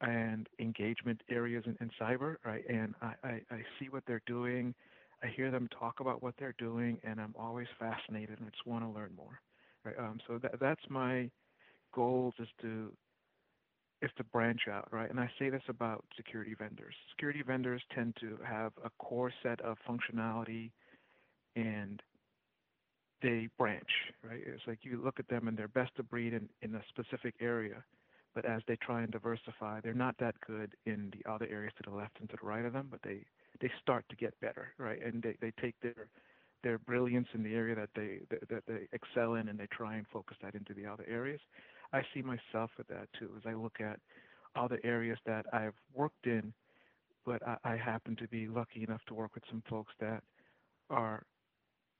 and 0.00 0.48
engagement 0.60 1.22
areas 1.30 1.64
in, 1.66 1.76
in 1.80 1.90
cyber, 2.00 2.36
right? 2.44 2.64
And 2.68 2.94
I, 3.02 3.14
I, 3.24 3.30
I 3.50 3.62
see 3.78 3.88
what 3.88 4.04
they're 4.06 4.22
doing. 4.26 4.74
I 5.22 5.28
hear 5.28 5.50
them 5.50 5.68
talk 5.78 6.00
about 6.00 6.22
what 6.22 6.34
they're 6.38 6.54
doing, 6.58 6.98
and 7.04 7.20
I'm 7.20 7.34
always 7.38 7.68
fascinated 7.78 8.38
and 8.38 8.46
I 8.46 8.50
just 8.50 8.66
want 8.66 8.84
to 8.84 8.90
learn 8.90 9.10
more. 9.16 9.40
Right? 9.84 9.96
Um, 9.98 10.18
so 10.26 10.38
that, 10.38 10.60
that's 10.60 10.82
my 10.90 11.30
goals 11.96 12.34
is 12.38 12.48
to 12.60 12.92
is 14.02 14.10
to 14.18 14.24
branch 14.24 14.68
out, 14.70 14.86
right? 14.92 15.08
And 15.08 15.18
I 15.18 15.30
say 15.38 15.48
this 15.48 15.62
about 15.68 16.04
security 16.16 16.54
vendors. 16.56 16.94
Security 17.10 17.42
vendors 17.44 17.82
tend 17.94 18.14
to 18.20 18.38
have 18.46 18.72
a 18.84 18.90
core 19.02 19.32
set 19.42 19.58
of 19.62 19.78
functionality 19.88 20.70
and 21.56 22.02
they 23.22 23.48
branch, 23.56 23.88
right? 24.22 24.42
It's 24.46 24.62
like 24.66 24.80
you 24.82 25.00
look 25.02 25.18
at 25.18 25.28
them 25.28 25.48
and 25.48 25.56
they're 25.56 25.68
best 25.68 25.92
of 25.98 26.10
breed 26.10 26.34
in, 26.34 26.46
in 26.60 26.74
a 26.74 26.82
specific 26.90 27.34
area, 27.40 27.82
but 28.34 28.44
as 28.44 28.60
they 28.68 28.76
try 28.76 29.00
and 29.02 29.10
diversify, 29.10 29.80
they're 29.80 29.94
not 29.94 30.14
that 30.20 30.34
good 30.46 30.74
in 30.84 31.10
the 31.16 31.30
other 31.30 31.46
areas 31.50 31.72
to 31.82 31.90
the 31.90 31.96
left 31.96 32.18
and 32.20 32.28
to 32.28 32.36
the 32.38 32.46
right 32.46 32.66
of 32.66 32.74
them, 32.74 32.88
but 32.90 33.00
they, 33.02 33.24
they 33.62 33.70
start 33.80 34.04
to 34.10 34.16
get 34.16 34.38
better, 34.42 34.74
right? 34.76 35.02
And 35.02 35.22
they, 35.22 35.36
they 35.40 35.52
take 35.60 35.74
their 35.80 36.10
their 36.62 36.78
brilliance 36.78 37.28
in 37.32 37.44
the 37.44 37.54
area 37.54 37.76
that 37.76 37.90
they 37.94 38.20
that, 38.30 38.48
that 38.48 38.62
they 38.66 38.88
excel 38.92 39.34
in 39.34 39.48
and 39.48 39.58
they 39.58 39.68
try 39.70 39.94
and 39.96 40.06
focus 40.12 40.36
that 40.42 40.54
into 40.54 40.74
the 40.74 40.84
other 40.84 41.04
areas. 41.08 41.40
I 41.96 42.02
see 42.14 42.22
myself 42.22 42.70
with 42.76 42.86
that 42.88 43.08
too 43.18 43.30
as 43.36 43.42
I 43.46 43.54
look 43.54 43.80
at 43.80 43.98
all 44.54 44.68
the 44.68 44.84
areas 44.84 45.18
that 45.26 45.46
I've 45.52 45.74
worked 45.94 46.26
in, 46.26 46.52
but 47.24 47.46
I, 47.46 47.56
I 47.64 47.76
happen 47.76 48.16
to 48.16 48.28
be 48.28 48.48
lucky 48.48 48.82
enough 48.82 49.00
to 49.08 49.14
work 49.14 49.34
with 49.34 49.44
some 49.50 49.62
folks 49.68 49.92
that 50.00 50.22
are 50.90 51.24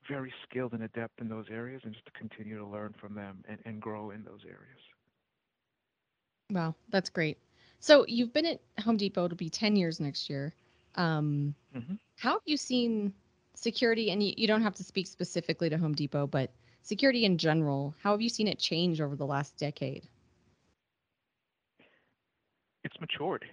very 0.08 0.32
skilled 0.48 0.72
and 0.72 0.82
adept 0.82 1.20
in 1.20 1.28
those 1.28 1.46
areas 1.50 1.80
and 1.84 1.94
just 1.94 2.04
to 2.06 2.12
continue 2.12 2.58
to 2.58 2.66
learn 2.66 2.94
from 3.00 3.14
them 3.14 3.42
and, 3.48 3.58
and 3.64 3.80
grow 3.80 4.10
in 4.10 4.22
those 4.22 4.40
areas. 4.44 4.80
Wow, 6.50 6.74
that's 6.90 7.10
great. 7.10 7.38
So 7.80 8.04
you've 8.06 8.32
been 8.32 8.46
at 8.46 8.60
Home 8.84 8.96
Depot 8.96 9.28
to 9.28 9.34
be 9.34 9.48
10 9.48 9.76
years 9.76 9.98
next 10.00 10.28
year. 10.28 10.54
Um, 10.94 11.54
hmm 11.72 11.94
how 12.18 12.32
have 12.32 12.42
you 12.46 12.56
seen 12.56 13.12
security? 13.54 14.10
And 14.10 14.22
you, 14.22 14.32
you 14.38 14.46
don't 14.46 14.62
have 14.62 14.74
to 14.76 14.84
speak 14.84 15.06
specifically 15.06 15.68
to 15.68 15.76
Home 15.76 15.94
Depot, 15.94 16.26
but 16.26 16.50
security 16.86 17.24
in 17.24 17.38
general, 17.38 17.94
how 18.02 18.12
have 18.12 18.22
you 18.22 18.28
seen 18.30 18.48
it 18.48 18.58
change 18.58 19.00
over 19.00 19.16
the 19.16 19.26
last 19.26 19.56
decade? 19.58 20.08
It's 22.84 22.98
matured. 23.00 23.44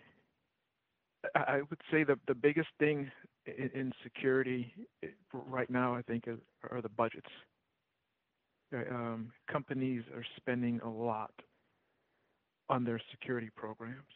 I, 1.35 1.61
would 1.69 1.81
say 1.91 2.03
the, 2.03 2.19
the 2.27 2.35
biggest 2.35 2.69
thing 2.79 3.09
in, 3.45 3.91
security 4.03 4.73
right 5.33 5.69
now, 5.69 5.95
I 5.95 6.01
think, 6.01 6.25
are 6.69 6.81
the 6.81 6.89
budgets. 6.89 7.29
Um, 8.73 9.31
companies 9.51 10.03
are 10.15 10.25
spending 10.37 10.79
a 10.81 10.89
lot 10.89 11.31
on 12.69 12.83
their 12.83 13.01
security 13.11 13.49
programs, 13.55 14.13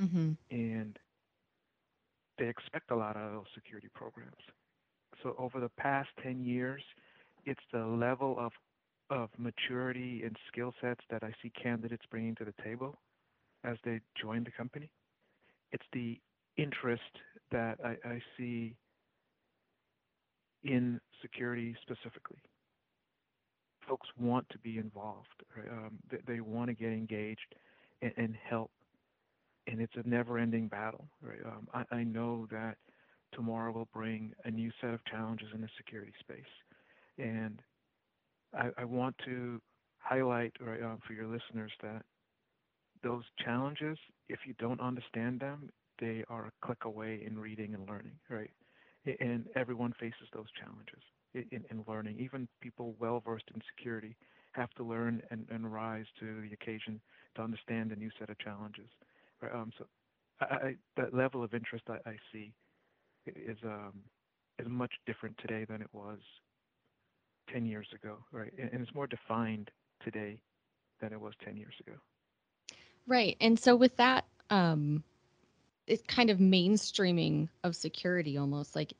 Mm-hmm. 0.00 0.32
and 0.50 0.98
they 2.38 2.48
expect 2.48 2.90
a 2.90 2.96
lot 2.96 3.16
out 3.16 3.26
of 3.28 3.32
those 3.32 3.46
security 3.54 3.88
programs. 3.94 4.42
So 5.22 5.34
over 5.38 5.60
the 5.60 5.70
past 5.70 6.08
10 6.22 6.44
years, 6.44 6.82
it's 7.48 7.60
the 7.72 7.84
level 7.84 8.36
of 8.38 8.52
of 9.10 9.30
maturity 9.38 10.22
and 10.22 10.36
skill 10.52 10.74
sets 10.82 11.00
that 11.10 11.22
I 11.22 11.32
see 11.42 11.50
candidates 11.50 12.04
bringing 12.10 12.34
to 12.36 12.44
the 12.44 12.52
table 12.62 12.98
as 13.64 13.78
they 13.82 14.00
join 14.20 14.44
the 14.44 14.50
company. 14.50 14.90
It's 15.72 15.84
the 15.94 16.20
interest 16.58 17.02
that 17.50 17.78
I, 17.82 17.96
I 18.06 18.20
see 18.36 18.76
in 20.62 21.00
security 21.22 21.74
specifically. 21.80 22.42
Folks 23.88 24.08
want 24.20 24.46
to 24.50 24.58
be 24.58 24.76
involved. 24.76 25.42
Right? 25.56 25.68
Um, 25.70 25.98
they, 26.10 26.34
they 26.34 26.40
want 26.40 26.68
to 26.68 26.74
get 26.74 26.92
engaged 26.92 27.54
and, 28.02 28.12
and 28.18 28.34
help 28.48 28.70
and 29.66 29.80
it's 29.80 29.94
a 29.96 30.08
never-ending 30.08 30.68
battle. 30.68 31.06
Right? 31.22 31.40
Um, 31.44 31.68
I, 31.72 31.96
I 31.96 32.04
know 32.04 32.46
that 32.50 32.76
tomorrow 33.32 33.72
will 33.72 33.88
bring 33.92 34.32
a 34.44 34.50
new 34.50 34.70
set 34.80 34.90
of 34.90 35.04
challenges 35.04 35.48
in 35.54 35.60
the 35.60 35.68
security 35.76 36.12
space, 36.20 36.40
and 37.18 37.60
I, 38.54 38.70
I 38.78 38.84
want 38.84 39.16
to 39.26 39.60
highlight 39.98 40.52
right, 40.60 40.82
um, 40.82 40.98
for 41.06 41.12
your 41.12 41.26
listeners 41.26 41.72
that 41.82 42.02
those 43.02 43.24
challenges, 43.44 43.98
if 44.28 44.40
you 44.46 44.54
don't 44.58 44.80
understand 44.80 45.40
them, 45.40 45.70
they 46.00 46.24
are 46.28 46.46
a 46.46 46.66
click 46.66 46.84
away 46.84 47.22
in 47.26 47.38
reading 47.38 47.74
and 47.74 47.88
learning. 47.88 48.18
Right? 48.28 48.50
And 49.20 49.46
everyone 49.54 49.94
faces 49.98 50.28
those 50.34 50.46
challenges 50.60 51.02
in, 51.34 51.64
in 51.70 51.84
learning. 51.86 52.18
Even 52.18 52.48
people 52.60 52.94
well 52.98 53.22
versed 53.24 53.50
in 53.54 53.60
security 53.76 54.16
have 54.52 54.70
to 54.70 54.84
learn 54.84 55.22
and, 55.30 55.46
and 55.50 55.72
rise 55.72 56.06
to 56.20 56.40
the 56.42 56.52
occasion 56.52 57.00
to 57.36 57.42
understand 57.42 57.92
a 57.92 57.96
new 57.96 58.10
set 58.18 58.30
of 58.30 58.38
challenges. 58.38 58.88
Right, 59.40 59.54
um, 59.54 59.70
so 59.78 59.86
I, 60.40 60.44
I, 60.44 60.74
that 60.96 61.14
level 61.14 61.44
of 61.44 61.54
interest 61.54 61.84
I, 61.88 62.10
I 62.10 62.16
see 62.32 62.52
is 63.26 63.58
um, 63.64 63.92
is 64.58 64.66
much 64.68 64.92
different 65.06 65.36
today 65.38 65.64
than 65.68 65.80
it 65.80 65.88
was 65.92 66.18
10 67.52 67.66
years 67.66 67.88
ago, 67.94 68.18
right? 68.32 68.52
And, 68.58 68.82
it's 68.82 68.94
more 68.94 69.06
defined 69.06 69.70
today 70.02 70.38
than 71.00 71.12
it 71.12 71.20
was 71.20 71.34
10 71.44 71.56
years 71.56 71.74
ago. 71.86 71.96
Right. 73.06 73.36
And 73.40 73.58
so 73.58 73.74
with 73.74 73.96
that, 73.96 74.24
um, 74.50 75.02
it's 75.86 76.02
kind 76.06 76.30
of 76.30 76.38
mainstreaming 76.38 77.48
of 77.64 77.74
security 77.74 78.36
almost 78.36 78.76
like 78.76 78.92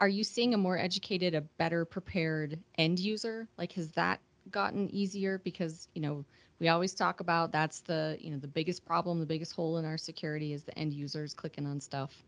are 0.00 0.08
you 0.08 0.22
seeing 0.22 0.54
a 0.54 0.56
more 0.56 0.78
educated, 0.78 1.34
a 1.34 1.40
better 1.40 1.84
prepared 1.84 2.58
end 2.76 3.00
user? 3.00 3.48
Like 3.58 3.72
has 3.72 3.88
that 3.92 4.20
gotten 4.50 4.88
easier? 4.94 5.38
Because, 5.38 5.88
you 5.94 6.00
know, 6.00 6.24
we 6.60 6.68
always 6.68 6.94
talk 6.94 7.20
about 7.20 7.52
that's 7.52 7.80
the, 7.80 8.16
you 8.20 8.30
know, 8.30 8.38
the 8.38 8.48
biggest 8.48 8.84
problem, 8.84 9.18
the 9.18 9.26
biggest 9.26 9.54
hole 9.54 9.78
in 9.78 9.84
our 9.84 9.98
security 9.98 10.52
is 10.52 10.62
the 10.62 10.76
end 10.78 10.92
users 10.92 11.34
clicking 11.34 11.66
on 11.66 11.80
stuff. 11.80 12.22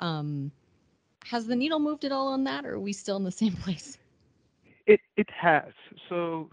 Um, 0.00 0.52
has 1.24 1.46
the 1.46 1.56
needle 1.56 1.78
moved 1.78 2.04
at 2.04 2.12
all 2.12 2.28
on 2.28 2.44
that 2.44 2.66
or 2.66 2.74
are 2.74 2.80
we 2.80 2.92
still 2.92 3.16
in 3.16 3.24
the 3.24 3.32
same 3.32 3.52
place? 3.62 3.96
It 4.86 5.00
it 5.16 5.28
has. 5.30 5.72
So 6.08 6.50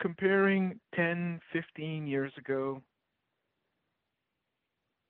comparing 0.00 0.80
10, 0.94 1.40
15 1.52 2.06
years 2.06 2.32
ago, 2.38 2.82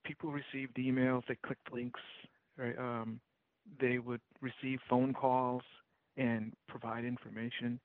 people 0.05 0.31
received 0.33 0.77
emails, 0.77 1.23
they 1.29 1.37
clicked 1.47 1.73
links, 1.73 2.01
right? 2.57 2.77
Um, 2.79 3.21
they 3.81 3.99
would 3.99 4.21
receive 4.41 4.81
phone 4.89 5.15
calls 5.15 5.63
and 6.17 6.53
provide 6.69 7.05
information. 7.05 7.81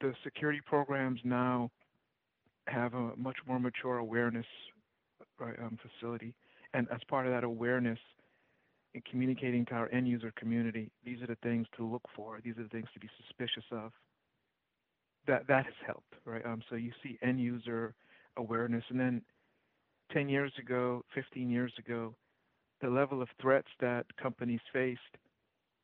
The 0.00 0.14
security 0.24 0.60
programs 0.64 1.20
now 1.24 1.70
have 2.68 2.94
a 2.94 3.16
much 3.16 3.36
more 3.46 3.58
mature 3.60 3.98
awareness 3.98 4.46
right, 5.38 5.58
um, 5.60 5.78
facility, 5.82 6.34
and 6.74 6.88
as 6.92 7.00
part 7.08 7.26
of 7.26 7.32
that 7.32 7.44
awareness, 7.44 7.98
in 8.94 9.02
communicating 9.10 9.64
to 9.66 9.74
our 9.74 9.88
end 9.90 10.06
user 10.08 10.32
community, 10.36 10.90
these 11.04 11.22
are 11.22 11.26
the 11.26 11.36
things 11.42 11.66
to 11.76 11.86
look 11.86 12.02
for, 12.14 12.40
these 12.44 12.56
are 12.58 12.64
the 12.64 12.68
things 12.68 12.88
to 12.94 13.00
be 13.00 13.08
suspicious 13.24 13.64
of. 13.70 13.92
That 15.26 15.46
that 15.46 15.64
has 15.66 15.74
helped, 15.86 16.14
right? 16.24 16.44
Um, 16.44 16.62
so 16.68 16.76
you 16.76 16.92
see 17.02 17.18
end 17.22 17.40
user 17.40 17.94
awareness, 18.36 18.84
and 18.88 18.98
then 18.98 19.22
10 20.12 20.28
years 20.28 20.52
ago, 20.58 21.04
15 21.14 21.48
years 21.48 21.72
ago, 21.78 22.14
the 22.80 22.88
level 22.88 23.22
of 23.22 23.28
threats 23.40 23.68
that 23.80 24.04
companies 24.20 24.60
faced 24.72 25.00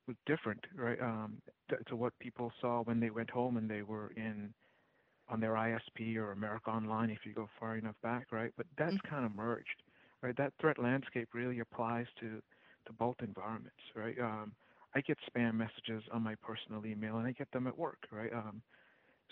was 0.06 0.16
different, 0.26 0.64
right? 0.74 1.00
Um, 1.00 1.40
to, 1.70 1.76
to, 1.84 1.96
what 1.96 2.18
people 2.18 2.50
saw 2.60 2.82
when 2.82 2.98
they 2.98 3.10
went 3.10 3.30
home 3.30 3.56
and 3.56 3.70
they 3.70 3.82
were 3.82 4.12
in 4.16 4.52
on 5.28 5.40
their 5.40 5.52
ISP 5.52 6.16
or 6.16 6.32
America 6.32 6.70
Online, 6.70 7.10
if 7.10 7.18
you 7.24 7.34
go 7.34 7.48
far 7.60 7.76
enough 7.76 7.94
back, 8.02 8.26
right? 8.32 8.50
But 8.56 8.66
that's 8.78 8.94
mm-hmm. 8.94 9.14
kind 9.14 9.26
of 9.26 9.34
merged, 9.36 9.82
right? 10.22 10.36
That 10.36 10.54
threat 10.60 10.78
landscape 10.78 11.28
really 11.34 11.60
applies 11.60 12.06
to 12.20 12.42
to 12.88 12.92
both 12.95 13.16
environments, 13.21 13.80
right? 13.95 14.18
Um, 14.18 14.52
I 14.95 15.00
get 15.02 15.18
spam 15.30 15.54
messages 15.54 16.02
on 16.12 16.23
my 16.23 16.35
personal 16.37 16.85
email, 16.85 17.18
and 17.18 17.26
I 17.26 17.33
get 17.33 17.50
them 17.52 17.66
at 17.68 17.78
work, 17.78 17.99
right? 18.11 18.33
Um, 18.33 18.62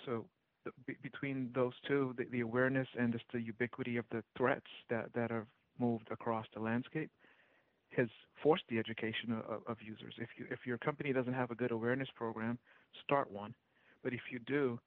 so 0.05 0.27
the, 0.65 0.71
b- 0.87 0.97
between 1.03 1.51
those 1.55 1.73
two, 1.89 2.15
the, 2.19 2.25
the 2.31 2.41
awareness 2.41 2.89
and 2.99 3.13
just 3.13 3.25
the 3.33 3.41
ubiquity 3.41 3.97
of 3.97 4.05
the 4.13 4.23
threats 4.37 4.67
that 4.91 5.07
that 5.15 5.31
have 5.31 5.47
moved 5.79 6.09
across 6.11 6.47
the 6.55 6.61
landscape 6.61 7.11
has 7.97 8.09
forced 8.43 8.65
the 8.69 8.79
education 8.79 9.33
of, 9.49 9.63
of 9.67 9.77
users. 9.81 10.15
If 10.19 10.29
you 10.39 10.47
if 10.51 10.61
your 10.67 10.79
company 10.79 11.13
doesn't 11.13 11.33
have 11.33 11.51
a 11.51 11.55
good 11.55 11.73
awareness 11.73 12.09
program, 12.15 12.59
start 13.03 13.31
one. 13.31 13.55
But 14.05 14.13
if 14.13 14.21
you 14.31 14.39
do, 14.41 14.79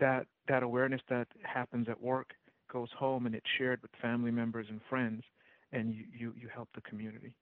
that 0.00 0.26
that 0.48 0.62
awareness 0.62 1.02
that 1.10 1.28
happens 1.42 1.88
at 1.88 2.00
work 2.00 2.30
goes 2.72 2.88
home 2.98 3.26
and 3.26 3.34
it's 3.34 3.46
shared 3.58 3.80
with 3.82 3.90
family 4.00 4.30
members 4.30 4.66
and 4.68 4.80
friends, 4.88 5.22
and 5.72 5.94
you 5.94 6.04
you, 6.16 6.34
you 6.40 6.48
help 6.48 6.68
the 6.74 6.80
community. 6.82 7.34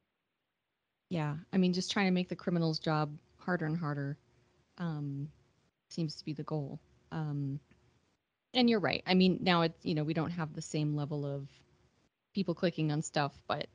Yeah, 1.09 1.37
I 1.52 1.59
mean, 1.59 1.73
just 1.73 1.90
trying 1.90 2.07
to 2.07 2.12
make 2.12 2.28
the 2.28 2.37
criminal's 2.37 2.78
job 2.78 3.16
harder 3.38 3.66
and 3.66 3.76
harder 3.76 4.16
um, 4.78 5.28
seems 5.90 6.16
to 6.16 6.25
be 6.25 6.33
the 6.33 6.43
goal. 6.43 6.81
Um, 7.12 7.61
and 8.54 8.71
you're 8.71 8.81
right. 8.81 9.02
I 9.07 9.14
mean, 9.14 9.38
now 9.43 9.62
it's 9.62 9.85
you 9.85 9.95
know 9.95 10.04
we 10.04 10.14
don't 10.14 10.31
have 10.31 10.54
the 10.54 10.62
same 10.62 10.97
level 10.97 11.26
of 11.26 11.49
people 12.35 12.54
clicking 12.54 12.90
on 12.90 13.02
stuff, 13.02 13.33
but 13.47 13.66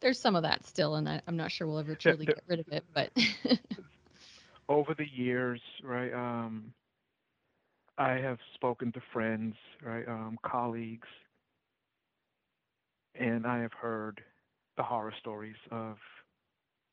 there's 0.00 0.20
some 0.20 0.36
of 0.36 0.42
that 0.44 0.66
still, 0.66 0.94
and 0.94 1.08
I, 1.08 1.20
am 1.28 1.36
not 1.36 1.52
sure 1.52 1.66
we'll 1.66 1.78
ever 1.78 1.94
truly 1.94 2.26
get 2.26 2.42
rid 2.46 2.60
of 2.60 2.68
it. 2.68 2.84
But 2.94 3.10
over 4.68 4.94
the 4.94 5.06
years, 5.06 5.60
right? 5.82 6.12
Um, 6.12 6.72
I 7.98 8.12
have 8.12 8.38
spoken 8.54 8.92
to 8.92 9.00
friends, 9.12 9.54
right, 9.82 10.08
um, 10.08 10.38
colleagues, 10.42 11.08
and 13.14 13.46
I 13.46 13.60
have 13.60 13.72
heard 13.72 14.20
the 14.76 14.82
horror 14.82 15.14
stories 15.18 15.56
of 15.70 15.96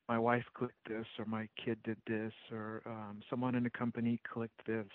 my 0.09 0.17
wife 0.17 0.45
clicked 0.53 0.87
this, 0.87 1.05
or 1.19 1.25
my 1.25 1.47
kid 1.63 1.77
did 1.83 1.97
this, 2.07 2.33
or 2.51 2.81
um, 2.85 3.19
someone 3.29 3.55
in 3.55 3.63
the 3.63 3.69
company 3.69 4.19
clicked 4.31 4.65
this. 4.65 4.87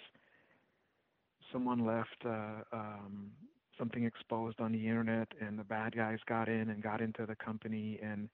Someone 1.53 1.85
left 1.85 2.25
uh, 2.25 2.63
um, 2.73 3.31
something 3.79 4.05
exposed 4.05 4.61
on 4.61 4.73
the 4.73 4.89
internet 4.89 5.29
and 5.41 5.59
the 5.59 5.65
bad 5.65 5.95
guys 5.97 6.19
got 6.27 6.49
in 6.49 6.71
and 6.71 6.83
got 6.83 7.01
into 7.01 7.27
the 7.27 7.35
company 7.35 7.99
and 8.03 8.29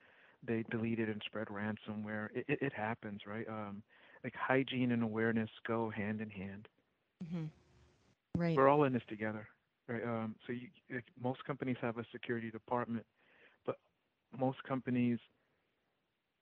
they 0.47 0.64
deleted 0.71 1.09
and 1.09 1.23
spread 1.25 1.49
ransomware. 1.49 2.28
It, 2.35 2.45
it, 2.49 2.59
it 2.62 2.73
happens, 2.73 3.23
right? 3.26 3.47
Um, 3.49 3.83
like 4.23 4.35
hygiene 4.35 4.92
and 4.92 5.02
awareness 5.02 5.50
go 5.66 5.90
hand 5.90 6.21
in 6.21 6.30
hand. 6.30 6.68
Mm-hmm. 7.25 8.40
Right. 8.40 8.57
We're 8.57 8.68
all 8.68 8.85
in 8.85 8.92
this 8.92 9.02
together, 9.09 9.49
right? 9.88 10.02
Um, 10.04 10.37
so 10.47 10.52
you, 10.52 10.68
most 11.23 11.45
companies 11.45 11.76
have 11.80 11.99
a 11.99 12.04
security 12.12 12.50
department, 12.50 13.04
but 13.66 13.76
most 14.38 14.62
companies 14.64 15.18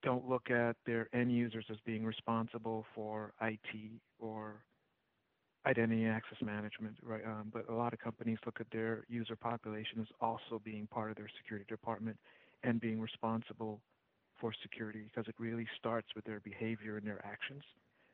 don't 0.02 0.28
look 0.28 0.50
at 0.50 0.76
their 0.86 1.08
end 1.14 1.32
users 1.32 1.64
as 1.70 1.76
being 1.84 2.04
responsible 2.04 2.84
for 2.94 3.32
IT 3.40 3.90
or 4.18 4.64
identity 5.66 6.06
access 6.06 6.38
management, 6.42 6.96
right? 7.02 7.24
Um, 7.26 7.50
but 7.52 7.68
a 7.68 7.74
lot 7.74 7.92
of 7.92 7.98
companies 7.98 8.38
look 8.46 8.60
at 8.60 8.66
their 8.72 9.04
user 9.08 9.36
population 9.36 10.00
as 10.00 10.06
also 10.20 10.60
being 10.62 10.86
part 10.86 11.10
of 11.10 11.16
their 11.16 11.28
security 11.38 11.66
department 11.68 12.16
and 12.62 12.80
being 12.80 13.00
responsible 13.00 13.80
for 14.40 14.52
security 14.62 15.02
because 15.04 15.28
it 15.28 15.34
really 15.38 15.66
starts 15.78 16.08
with 16.14 16.24
their 16.24 16.40
behavior 16.40 16.98
and 16.98 17.06
their 17.06 17.24
actions. 17.26 17.62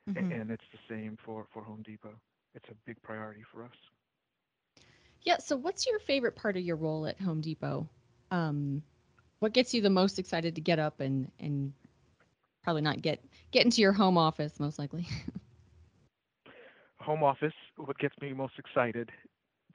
Mm-hmm. 0.08 0.32
And 0.32 0.50
it's 0.50 0.64
the 0.72 0.94
same 0.94 1.18
for, 1.24 1.46
for 1.52 1.62
Home 1.62 1.82
Depot. 1.84 2.14
It's 2.54 2.68
a 2.70 2.74
big 2.86 3.00
priority 3.02 3.42
for 3.52 3.64
us. 3.64 3.70
Yeah. 5.24 5.38
So, 5.38 5.56
what's 5.56 5.86
your 5.86 5.98
favorite 5.98 6.36
part 6.36 6.56
of 6.56 6.62
your 6.62 6.76
role 6.76 7.06
at 7.06 7.20
Home 7.20 7.40
Depot? 7.40 7.88
Um, 8.30 8.82
what 9.40 9.52
gets 9.52 9.74
you 9.74 9.82
the 9.82 9.90
most 9.90 10.18
excited 10.18 10.54
to 10.56 10.60
get 10.60 10.78
up 10.78 11.00
and 11.00 11.30
and 11.40 11.72
probably 12.62 12.82
not 12.82 13.02
get 13.02 13.22
get 13.52 13.64
into 13.64 13.80
your 13.80 13.92
home 13.92 14.16
office 14.18 14.58
most 14.60 14.78
likely? 14.78 15.06
home 17.00 17.22
office, 17.22 17.52
what 17.76 17.98
gets 17.98 18.14
me 18.20 18.32
most 18.32 18.54
excited, 18.58 19.10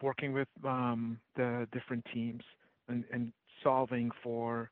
working 0.01 0.33
with 0.33 0.47
um, 0.65 1.19
the 1.36 1.67
different 1.71 2.05
teams 2.13 2.43
and, 2.88 3.03
and 3.12 3.31
solving 3.63 4.12
for 4.23 4.71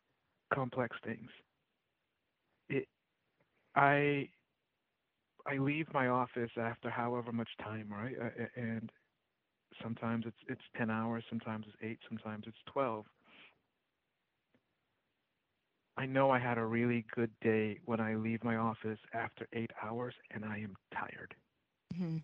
complex 0.54 0.96
things. 1.04 1.30
It, 2.70 2.88
I 3.76 4.30
I 5.46 5.58
leave 5.58 5.88
my 5.94 6.08
office 6.08 6.52
after 6.58 6.90
however 6.90 7.32
much 7.32 7.50
time, 7.62 7.88
right? 7.90 8.16
And 8.56 8.92
sometimes 9.82 10.26
it's 10.28 10.38
it's 10.48 10.62
10 10.78 10.90
hours, 10.90 11.24
sometimes 11.30 11.66
it's 11.68 11.78
8, 11.82 12.00
sometimes 12.10 12.46
it's 12.48 12.58
12. 12.68 13.06
I 15.98 16.06
know 16.06 16.30
I 16.30 16.40
had 16.40 16.58
a 16.58 16.66
really 16.66 17.06
good 17.16 17.32
day 17.42 17.80
when 17.86 18.02
I 18.02 18.16
leave 18.16 18.44
my 18.44 18.58
office 18.58 19.00
after 19.14 19.48
8 19.54 19.72
hours 19.82 20.14
and 20.32 20.44
I 20.44 20.58
am 20.58 20.76
tired. 20.94 21.34
Mm-hmm 21.94 22.18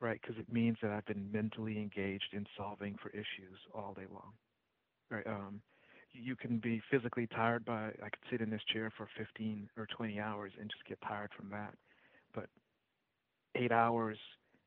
right? 0.00 0.20
Because 0.20 0.36
it 0.38 0.52
means 0.52 0.78
that 0.82 0.90
I've 0.90 1.06
been 1.06 1.30
mentally 1.32 1.78
engaged 1.78 2.32
in 2.32 2.46
solving 2.56 2.96
for 3.02 3.10
issues 3.10 3.58
all 3.74 3.94
day 3.94 4.06
long, 4.12 4.32
right? 5.10 5.26
Um, 5.26 5.60
you 6.12 6.36
can 6.36 6.58
be 6.58 6.80
physically 6.90 7.26
tired 7.26 7.64
by, 7.64 7.88
I 7.88 8.08
could 8.10 8.22
sit 8.30 8.40
in 8.40 8.50
this 8.50 8.62
chair 8.72 8.90
for 8.96 9.08
15 9.16 9.68
or 9.76 9.86
20 9.86 10.18
hours 10.20 10.52
and 10.60 10.70
just 10.70 10.84
get 10.86 10.98
tired 11.06 11.30
from 11.36 11.50
that. 11.50 11.74
But 12.34 12.46
eight 13.54 13.72
hours 13.72 14.18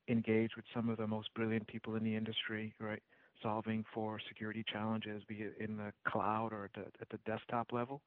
engaged 0.08 0.56
with 0.56 0.66
some 0.74 0.90
of 0.90 0.98
the 0.98 1.08
most 1.08 1.34
brilliant 1.34 1.68
people 1.68 1.96
in 1.96 2.04
the 2.04 2.16
industry, 2.16 2.74
right? 2.80 3.02
Solving 3.42 3.84
for 3.94 4.20
security 4.28 4.64
challenges, 4.72 5.24
be 5.28 5.36
it 5.36 5.56
in 5.60 5.78
the 5.78 5.92
cloud 6.08 6.54
or 6.54 6.66
at 6.66 6.74
the, 6.74 6.88
at 7.02 7.10
the 7.10 7.20
desktop 7.26 7.72
level, 7.72 8.02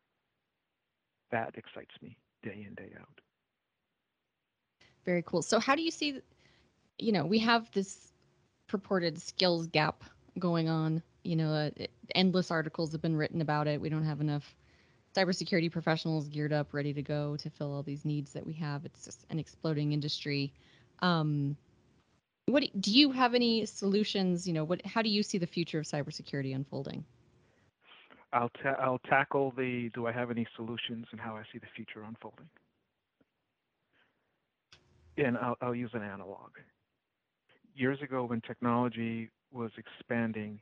that 1.33 1.55
excites 1.57 1.95
me 2.03 2.17
day 2.43 2.67
in, 2.69 2.75
day 2.75 2.93
out. 3.01 3.21
Very 5.05 5.23
cool. 5.27 5.43
So, 5.43 5.59
how 5.59 5.75
do 5.75 5.83
you 5.83 5.91
see 5.91 6.21
you 6.99 7.13
know, 7.13 7.25
we 7.25 7.39
have 7.41 7.71
this 7.73 8.13
purported 8.67 9.21
skills 9.21 9.67
gap 9.69 10.05
going 10.39 10.69
on. 10.69 11.03
You 11.23 11.37
know, 11.37 11.53
uh, 11.53 11.71
endless 12.15 12.51
articles 12.51 12.93
have 12.93 13.03
been 13.03 13.17
written 13.17 13.41
about 13.41 13.67
it. 13.67 13.81
We 13.81 13.89
don't 13.89 14.05
have 14.05 14.21
enough 14.21 14.55
cybersecurity 15.17 15.71
professionals 15.71 16.29
geared 16.29 16.53
up, 16.53 16.73
ready 16.75 16.93
to 16.93 17.03
go 17.03 17.37
to 17.37 17.51
fill 17.51 17.73
all 17.73 17.83
these 17.83 18.05
needs 18.05 18.33
that 18.33 18.47
we 18.47 18.53
have. 18.55 18.85
It's 18.85 19.05
just 19.05 19.25
an 19.31 19.39
exploding 19.39 19.93
industry. 19.93 20.53
Um, 21.01 21.57
what 22.47 22.65
do 22.81 22.91
you 22.91 23.11
have 23.13 23.35
any 23.35 23.65
solutions? 23.67 24.47
You 24.47 24.55
know, 24.55 24.65
what 24.65 24.85
how 24.85 25.03
do 25.03 25.09
you 25.09 25.23
see 25.23 25.39
the 25.39 25.47
future 25.47 25.79
of 25.79 25.87
cybersecurity 25.87 26.55
unfolding? 26.55 27.05
I'll 28.33 28.51
ta- 28.63 28.77
I'll 28.81 28.99
tackle 28.99 29.53
the 29.57 29.91
do 29.95 30.07
I 30.07 30.13
have 30.13 30.31
any 30.31 30.47
solutions 30.57 31.07
and 31.13 31.21
how 31.21 31.37
I 31.37 31.43
see 31.53 31.59
the 31.59 31.67
future 31.75 32.03
unfolding. 32.03 32.49
And 35.17 35.39
I'll, 35.39 35.57
I'll 35.61 35.75
use 35.75 35.91
an 35.95 36.03
analog 36.03 36.51
years 37.75 38.01
ago 38.03 38.25
when 38.25 38.41
technology 38.41 39.31
was 39.53 39.71
expanding 39.77 40.61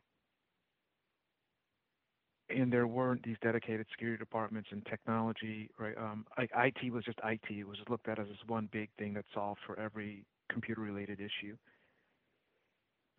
and 2.49 2.73
there 2.73 2.87
weren't 2.87 3.23
these 3.23 3.37
dedicated 3.43 3.87
security 3.91 4.19
departments 4.19 4.69
and 4.73 4.85
technology, 4.85 5.71
right? 5.79 5.97
Um, 5.97 6.27
like 6.37 6.51
IT 6.55 6.93
was 6.93 7.05
just 7.05 7.19
IT. 7.25 7.45
It 7.51 7.67
was 7.67 7.79
looked 7.89 8.09
at 8.09 8.19
as 8.19 8.27
this 8.27 8.37
one 8.47 8.69
big 8.73 8.91
thing 8.99 9.15
that 9.15 9.25
solved 9.33 9.61
for 9.67 9.79
every 9.79 10.27
computer-related 10.51 11.19
issue. 11.19 11.57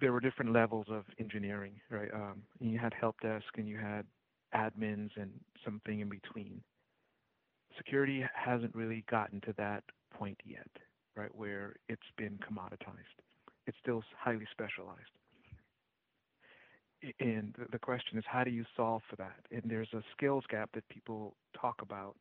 There 0.03 0.11
were 0.11 0.19
different 0.19 0.51
levels 0.51 0.87
of 0.91 1.05
engineering, 1.17 1.79
right? 1.89 2.09
Um, 2.13 2.43
you 2.59 2.77
had 2.77 2.93
help 2.93 3.21
desk 3.21 3.45
and 3.55 3.67
you 3.67 3.77
had 3.77 4.05
admins 4.53 5.09
and 5.15 5.31
something 5.63 6.01
in 6.01 6.09
between. 6.09 6.61
Security 7.77 8.23
hasn't 8.35 8.75
really 8.75 9.05
gotten 9.09 9.39
to 9.41 9.53
that 9.57 9.83
point 10.13 10.37
yet, 10.45 10.67
right? 11.15 11.33
Where 11.33 11.75
it's 11.87 12.01
been 12.17 12.37
commoditized 12.39 13.23
it's 13.67 13.77
still 13.81 14.03
highly 14.17 14.47
specialized. 14.51 15.09
And 17.19 17.53
the 17.71 17.79
question 17.79 18.17
is, 18.17 18.23
how 18.27 18.43
do 18.43 18.51
you 18.51 18.63
solve 18.77 19.01
for 19.09 19.17
that? 19.17 19.39
And 19.51 19.63
there's 19.65 19.89
a 19.93 20.01
skills 20.15 20.45
gap 20.49 20.69
that 20.73 20.87
people 20.87 21.35
talk 21.59 21.81
about. 21.81 22.15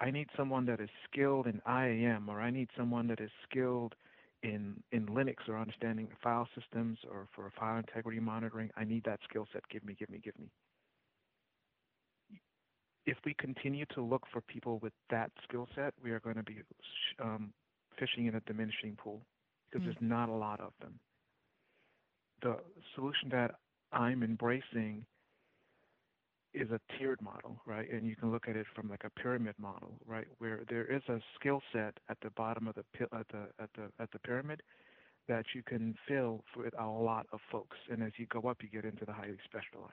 I 0.00 0.12
need 0.12 0.28
someone 0.36 0.66
that 0.66 0.80
is 0.80 0.90
skilled 1.10 1.46
in 1.48 1.60
IAM, 1.66 2.28
or 2.28 2.40
I 2.40 2.50
need 2.50 2.68
someone 2.76 3.08
that 3.08 3.20
is 3.20 3.30
skilled 3.48 3.96
in 4.42 4.82
in 4.92 5.06
Linux 5.06 5.36
or 5.48 5.58
understanding 5.58 6.08
file 6.22 6.48
systems 6.58 6.98
or 7.10 7.26
for 7.34 7.50
file 7.58 7.78
integrity 7.78 8.20
monitoring. 8.20 8.70
I 8.76 8.84
need 8.84 9.04
that 9.04 9.20
skill 9.28 9.46
set. 9.52 9.62
Give 9.70 9.84
me, 9.84 9.96
give 9.98 10.10
me, 10.10 10.20
give 10.22 10.38
me. 10.38 10.50
If 13.06 13.16
we 13.24 13.34
continue 13.34 13.86
to 13.94 14.02
look 14.02 14.22
for 14.32 14.42
people 14.42 14.78
with 14.80 14.92
that 15.10 15.30
skill 15.44 15.66
set, 15.74 15.94
we 16.02 16.10
are 16.10 16.20
going 16.20 16.36
to 16.36 16.42
be 16.42 16.58
um, 17.22 17.52
fishing 17.98 18.26
in 18.26 18.34
a 18.34 18.40
diminishing 18.40 18.96
pool 18.96 19.22
because 19.70 19.82
mm. 19.82 19.86
there's 19.86 19.96
not 20.00 20.28
a 20.28 20.32
lot 20.32 20.60
of 20.60 20.72
them. 20.80 20.98
The 22.42 22.56
solution 22.94 23.30
that 23.30 23.52
I'm 23.92 24.22
embracing 24.22 25.04
is 26.54 26.70
a 26.70 26.80
tiered 26.96 27.20
model, 27.20 27.60
right? 27.66 27.90
And 27.90 28.06
you 28.06 28.16
can 28.16 28.30
look 28.30 28.48
at 28.48 28.56
it 28.56 28.66
from 28.74 28.88
like 28.88 29.04
a 29.04 29.10
pyramid 29.20 29.54
model, 29.58 30.00
right, 30.06 30.26
where 30.38 30.62
there 30.68 30.84
is 30.84 31.02
a 31.08 31.20
skill 31.38 31.60
set 31.72 31.98
at 32.08 32.18
the 32.22 32.30
bottom 32.30 32.66
of 32.66 32.74
the 32.74 32.84
at 33.16 33.28
the 33.28 33.48
at 33.62 33.70
the 33.74 34.02
at 34.02 34.10
the 34.12 34.18
pyramid 34.20 34.62
that 35.28 35.44
you 35.54 35.62
can 35.62 35.94
fill 36.06 36.42
with 36.56 36.72
a 36.78 36.86
lot 36.86 37.26
of 37.32 37.40
folks, 37.52 37.76
and 37.90 38.02
as 38.02 38.12
you 38.16 38.26
go 38.26 38.48
up, 38.48 38.58
you 38.62 38.68
get 38.68 38.88
into 38.90 39.04
the 39.04 39.12
highly 39.12 39.36
specialized. 39.44 39.92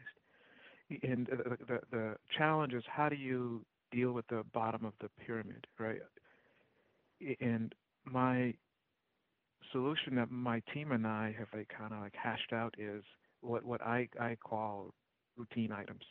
And 1.03 1.27
the, 1.27 1.57
the, 1.65 1.79
the 1.91 2.15
challenge 2.37 2.73
is 2.73 2.83
how 2.87 3.09
do 3.09 3.15
you 3.15 3.65
deal 3.91 4.13
with 4.13 4.25
the 4.27 4.43
bottom 4.53 4.85
of 4.85 4.93
the 5.01 5.09
pyramid, 5.25 5.67
right? 5.77 5.99
And 7.41 7.73
my 8.05 8.53
solution 9.71 10.15
that 10.15 10.31
my 10.31 10.61
team 10.73 10.91
and 10.91 11.05
I 11.05 11.35
have 11.37 11.47
like 11.53 11.69
kind 11.75 11.91
of 11.93 11.99
like 11.99 12.13
hashed 12.15 12.53
out 12.53 12.75
is 12.77 13.03
what 13.41 13.65
what 13.65 13.81
I 13.81 14.07
I 14.19 14.37
call 14.41 14.93
routine 15.37 15.71
items 15.71 16.03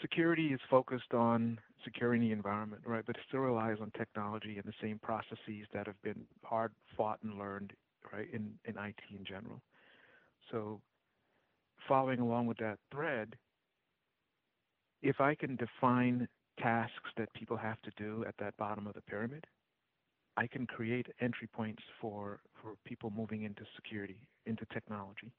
security 0.00 0.48
is 0.48 0.60
focused 0.70 1.14
on 1.14 1.58
securing 1.84 2.20
the 2.20 2.32
environment, 2.32 2.82
right? 2.84 3.04
But 3.06 3.16
it 3.16 3.22
still 3.28 3.40
relies 3.40 3.78
on 3.80 3.90
technology 3.92 4.56
and 4.56 4.64
the 4.64 4.76
same 4.82 4.98
processes 4.98 5.66
that 5.72 5.86
have 5.86 6.00
been 6.02 6.22
hard 6.42 6.72
fought 6.96 7.18
and 7.22 7.38
learned, 7.38 7.72
right, 8.12 8.26
in, 8.32 8.52
in 8.64 8.76
IT 8.76 9.00
in 9.16 9.24
general. 9.24 9.62
So 10.50 10.80
following 11.88 12.20
along 12.20 12.46
with 12.46 12.58
that 12.58 12.78
thread, 12.90 13.36
if 15.02 15.20
I 15.20 15.34
can 15.34 15.56
define 15.56 16.28
tasks 16.60 17.10
that 17.16 17.32
people 17.34 17.56
have 17.56 17.80
to 17.82 17.90
do 17.96 18.24
at 18.26 18.34
that 18.38 18.56
bottom 18.56 18.86
of 18.86 18.94
the 18.94 19.02
pyramid, 19.02 19.46
I 20.36 20.46
can 20.46 20.66
create 20.66 21.06
entry 21.20 21.48
points 21.52 21.82
for, 22.00 22.40
for 22.60 22.74
people 22.84 23.12
moving 23.14 23.44
into 23.44 23.62
security, 23.74 24.18
into 24.44 24.66
technology. 24.72 25.32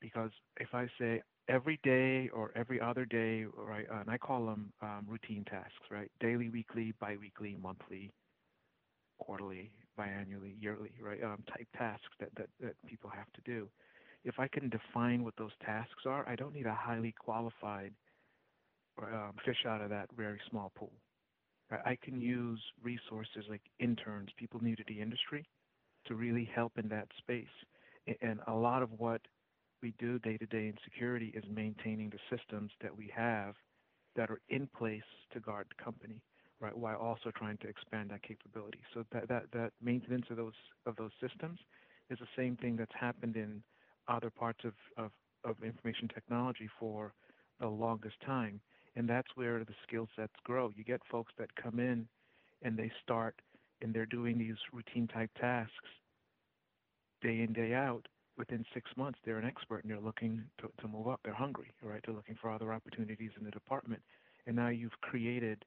Because 0.00 0.30
if 0.60 0.68
I 0.72 0.86
say 0.98 1.22
every 1.48 1.80
day 1.82 2.28
or 2.32 2.52
every 2.54 2.80
other 2.80 3.04
day, 3.04 3.44
right? 3.56 3.86
Uh, 3.90 4.00
and 4.00 4.10
I 4.10 4.18
call 4.18 4.46
them 4.46 4.72
um, 4.82 5.06
routine 5.08 5.44
tasks, 5.44 5.86
right? 5.90 6.10
Daily, 6.20 6.48
weekly, 6.50 6.92
biweekly, 7.00 7.56
monthly, 7.60 8.12
quarterly, 9.18 9.70
biannually, 9.98 10.54
yearly, 10.60 10.92
right? 11.00 11.22
Um, 11.22 11.42
type 11.48 11.68
tasks 11.76 12.14
that, 12.20 12.30
that, 12.36 12.48
that 12.60 12.74
people 12.86 13.10
have 13.10 13.32
to 13.34 13.40
do. 13.44 13.68
If 14.24 14.38
I 14.38 14.48
can 14.48 14.68
define 14.68 15.24
what 15.24 15.34
those 15.38 15.52
tasks 15.64 16.04
are, 16.06 16.28
I 16.28 16.36
don't 16.36 16.54
need 16.54 16.66
a 16.66 16.74
highly 16.74 17.14
qualified 17.18 17.92
um, 19.02 19.32
fish 19.44 19.64
out 19.66 19.80
of 19.80 19.90
that 19.90 20.08
very 20.16 20.40
small 20.50 20.72
pool. 20.76 20.92
I 21.70 21.98
can 22.02 22.20
use 22.20 22.60
resources 22.82 23.44
like 23.50 23.60
interns, 23.78 24.30
people 24.38 24.60
new 24.62 24.74
to 24.74 24.84
the 24.88 25.00
industry, 25.00 25.46
to 26.06 26.14
really 26.14 26.48
help 26.54 26.72
in 26.78 26.88
that 26.88 27.08
space. 27.18 27.46
And 28.22 28.40
a 28.46 28.54
lot 28.54 28.82
of 28.82 28.90
what 28.98 29.20
we 29.82 29.94
do 29.98 30.18
day 30.18 30.36
to 30.36 30.46
day 30.46 30.66
in 30.68 30.74
security 30.84 31.32
is 31.34 31.44
maintaining 31.50 32.10
the 32.10 32.36
systems 32.36 32.72
that 32.82 32.96
we 32.96 33.10
have 33.14 33.54
that 34.16 34.30
are 34.30 34.40
in 34.48 34.68
place 34.76 35.02
to 35.32 35.40
guard 35.40 35.66
the 35.68 35.82
company, 35.82 36.20
right? 36.60 36.76
While 36.76 36.96
also 36.96 37.30
trying 37.36 37.58
to 37.58 37.68
expand 37.68 38.10
that 38.10 38.22
capability. 38.22 38.80
So 38.94 39.04
that 39.12 39.28
that, 39.28 39.44
that 39.52 39.72
maintenance 39.82 40.26
of 40.30 40.36
those 40.36 40.54
of 40.86 40.96
those 40.96 41.12
systems 41.20 41.58
is 42.10 42.18
the 42.18 42.26
same 42.36 42.56
thing 42.56 42.76
that's 42.76 42.94
happened 42.98 43.36
in 43.36 43.62
other 44.08 44.30
parts 44.30 44.60
of, 44.64 44.72
of, 44.96 45.10
of 45.44 45.56
information 45.62 46.08
technology 46.08 46.68
for 46.78 47.12
the 47.60 47.68
longest 47.68 48.16
time. 48.24 48.60
And 48.96 49.08
that's 49.08 49.28
where 49.34 49.60
the 49.64 49.74
skill 49.86 50.08
sets 50.16 50.32
grow. 50.44 50.72
You 50.74 50.84
get 50.84 51.00
folks 51.10 51.32
that 51.38 51.54
come 51.54 51.78
in 51.78 52.08
and 52.62 52.76
they 52.76 52.90
start 53.02 53.34
and 53.82 53.94
they're 53.94 54.06
doing 54.06 54.38
these 54.38 54.56
routine 54.72 55.06
type 55.06 55.30
tasks 55.38 55.72
day 57.22 57.40
in, 57.40 57.52
day 57.52 57.74
out 57.74 58.06
within 58.38 58.64
six 58.72 58.90
months, 58.96 59.18
they're 59.24 59.38
an 59.38 59.44
expert 59.44 59.82
and 59.82 59.90
they're 59.90 60.00
looking 60.00 60.42
to, 60.60 60.70
to 60.80 60.88
move 60.88 61.08
up. 61.08 61.20
They're 61.24 61.34
hungry, 61.34 61.74
right? 61.82 62.00
They're 62.04 62.14
looking 62.14 62.38
for 62.40 62.50
other 62.50 62.72
opportunities 62.72 63.32
in 63.38 63.44
the 63.44 63.50
department. 63.50 64.00
And 64.46 64.56
now 64.56 64.68
you've 64.68 64.98
created 65.02 65.64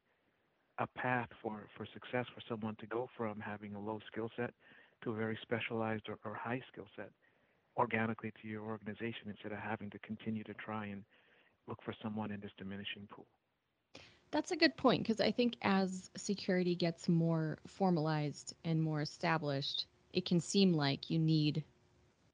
a 0.79 0.87
path 0.87 1.29
for, 1.41 1.67
for 1.77 1.85
success 1.93 2.25
for 2.33 2.41
someone 2.49 2.75
to 2.79 2.87
go 2.87 3.09
from 3.15 3.39
having 3.39 3.75
a 3.75 3.79
low 3.79 3.99
skill 4.11 4.29
set 4.35 4.53
to 5.03 5.11
a 5.11 5.13
very 5.13 5.37
specialized 5.41 6.07
or, 6.09 6.17
or 6.25 6.33
high 6.33 6.61
skill 6.71 6.87
set 6.95 7.11
organically 7.77 8.31
to 8.41 8.47
your 8.47 8.63
organization 8.63 9.27
instead 9.27 9.51
of 9.51 9.59
having 9.59 9.89
to 9.89 9.99
continue 9.99 10.43
to 10.43 10.53
try 10.53 10.85
and 10.87 11.03
look 11.67 11.79
for 11.83 11.93
someone 12.01 12.31
in 12.31 12.39
this 12.39 12.51
diminishing 12.57 13.07
pool. 13.09 13.25
That's 14.31 14.51
a 14.51 14.55
good 14.55 14.75
point 14.77 15.03
because 15.03 15.19
I 15.19 15.31
think 15.31 15.57
as 15.61 16.09
security 16.15 16.73
gets 16.73 17.09
more 17.09 17.57
formalized 17.67 18.55
and 18.63 18.81
more 18.81 19.01
established, 19.01 19.85
it 20.13 20.25
can 20.25 20.39
seem 20.39 20.73
like 20.73 21.09
you 21.09 21.19
need 21.19 21.63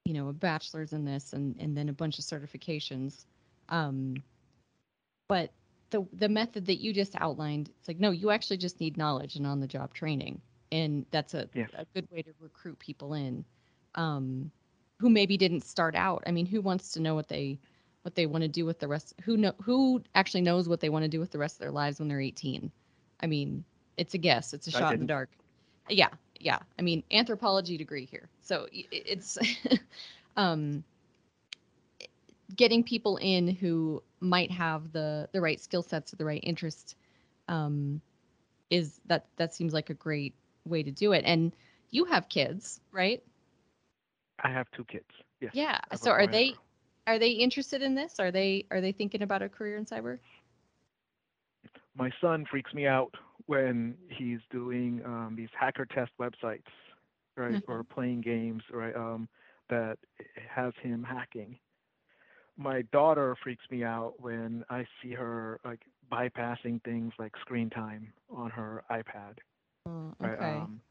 you 0.08 0.14
know 0.14 0.28
a 0.28 0.32
bachelor's 0.32 0.92
in 0.94 1.04
this 1.04 1.34
and 1.34 1.54
and 1.60 1.76
then 1.76 1.90
a 1.90 1.92
bunch 1.92 2.18
of 2.18 2.24
certifications. 2.24 3.26
Um 3.68 4.16
but 5.28 5.52
the 5.90 6.06
the 6.14 6.28
method 6.28 6.66
that 6.66 6.76
you 6.76 6.92
just 6.94 7.14
outlined 7.16 7.70
it's 7.78 7.88
like 7.88 8.00
no 8.00 8.10
you 8.10 8.30
actually 8.30 8.56
just 8.56 8.80
need 8.80 8.96
knowledge 8.96 9.36
and 9.36 9.46
on 9.46 9.60
the 9.60 9.66
job 9.66 9.92
training. 9.92 10.40
And 10.72 11.06
that's 11.10 11.34
a, 11.34 11.48
a 11.74 11.86
good 11.94 12.08
way 12.10 12.22
to 12.22 12.30
recruit 12.40 12.78
people 12.78 13.12
in 13.12 13.44
um 13.96 14.50
who 14.98 15.10
maybe 15.10 15.36
didn't 15.36 15.64
start 15.64 15.94
out. 15.94 16.22
I 16.26 16.30
mean 16.30 16.46
who 16.46 16.62
wants 16.62 16.92
to 16.92 17.00
know 17.00 17.14
what 17.14 17.28
they 17.28 17.58
what 18.02 18.14
they 18.14 18.24
want 18.24 18.42
to 18.42 18.48
do 18.48 18.64
with 18.64 18.78
the 18.78 18.88
rest 18.88 19.12
who 19.22 19.36
know 19.36 19.52
who 19.62 20.02
actually 20.14 20.40
knows 20.40 20.68
what 20.68 20.80
they 20.80 20.88
want 20.88 21.04
to 21.04 21.08
do 21.08 21.20
with 21.20 21.30
the 21.30 21.38
rest 21.38 21.56
of 21.56 21.60
their 21.60 21.70
lives 21.70 21.98
when 21.98 22.08
they're 22.08 22.20
18 22.20 22.72
i 23.20 23.26
mean 23.26 23.62
it's 23.98 24.14
a 24.14 24.18
guess. 24.18 24.54
It's 24.54 24.68
a 24.68 24.70
shot 24.70 24.94
in 24.94 25.00
the 25.00 25.06
dark. 25.06 25.28
Yeah 25.90 26.08
yeah, 26.40 26.58
I 26.78 26.82
mean 26.82 27.02
anthropology 27.10 27.76
degree 27.76 28.04
here. 28.04 28.28
So 28.40 28.66
it's 28.72 29.38
um, 30.36 30.84
getting 32.56 32.82
people 32.82 33.18
in 33.18 33.48
who 33.48 34.02
might 34.20 34.50
have 34.50 34.92
the 34.92 35.28
the 35.32 35.40
right 35.40 35.60
skill 35.60 35.82
sets 35.82 36.12
or 36.12 36.16
the 36.16 36.24
right 36.24 36.40
interest 36.42 36.96
um, 37.48 38.00
is 38.70 39.00
that 39.06 39.26
that 39.36 39.54
seems 39.54 39.72
like 39.72 39.90
a 39.90 39.94
great 39.94 40.34
way 40.64 40.82
to 40.82 40.90
do 40.90 41.12
it. 41.12 41.24
And 41.24 41.52
you 41.90 42.04
have 42.04 42.28
kids, 42.28 42.80
right? 42.92 43.22
I 44.42 44.50
have 44.50 44.66
two 44.76 44.84
kids. 44.84 45.08
Yes. 45.40 45.52
Yeah. 45.54 45.78
So 45.94 46.10
are 46.10 46.26
they 46.26 46.54
are 47.06 47.18
they 47.18 47.30
interested 47.30 47.82
in 47.82 47.94
this? 47.94 48.20
Are 48.20 48.30
they 48.30 48.66
are 48.70 48.80
they 48.80 48.92
thinking 48.92 49.22
about 49.22 49.42
a 49.42 49.48
career 49.48 49.76
in 49.76 49.84
cyber? 49.84 50.18
My 51.96 52.10
son 52.20 52.44
freaks 52.50 52.72
me 52.74 52.86
out 52.86 53.12
when 53.48 53.96
he's 54.10 54.40
doing 54.50 55.00
um, 55.06 55.34
these 55.34 55.48
hacker 55.58 55.86
test 55.86 56.12
websites, 56.20 56.68
right, 57.34 57.54
mm-hmm. 57.54 57.72
or 57.72 57.82
playing 57.82 58.20
games, 58.20 58.62
right, 58.70 58.94
um, 58.94 59.26
that 59.70 59.96
has 60.54 60.74
him 60.82 61.02
hacking. 61.02 61.58
My 62.58 62.82
daughter 62.92 63.34
freaks 63.42 63.64
me 63.70 63.84
out 63.84 64.14
when 64.18 64.64
I 64.68 64.84
see 65.02 65.12
her 65.12 65.60
like 65.64 65.80
bypassing 66.12 66.82
things 66.84 67.14
like 67.18 67.32
screen 67.40 67.70
time 67.70 68.12
on 68.30 68.50
her 68.50 68.84
iPad. 68.90 69.38
Oh, 69.86 70.14
okay. 70.22 70.34
Right? 70.34 70.56
Um, 70.56 70.82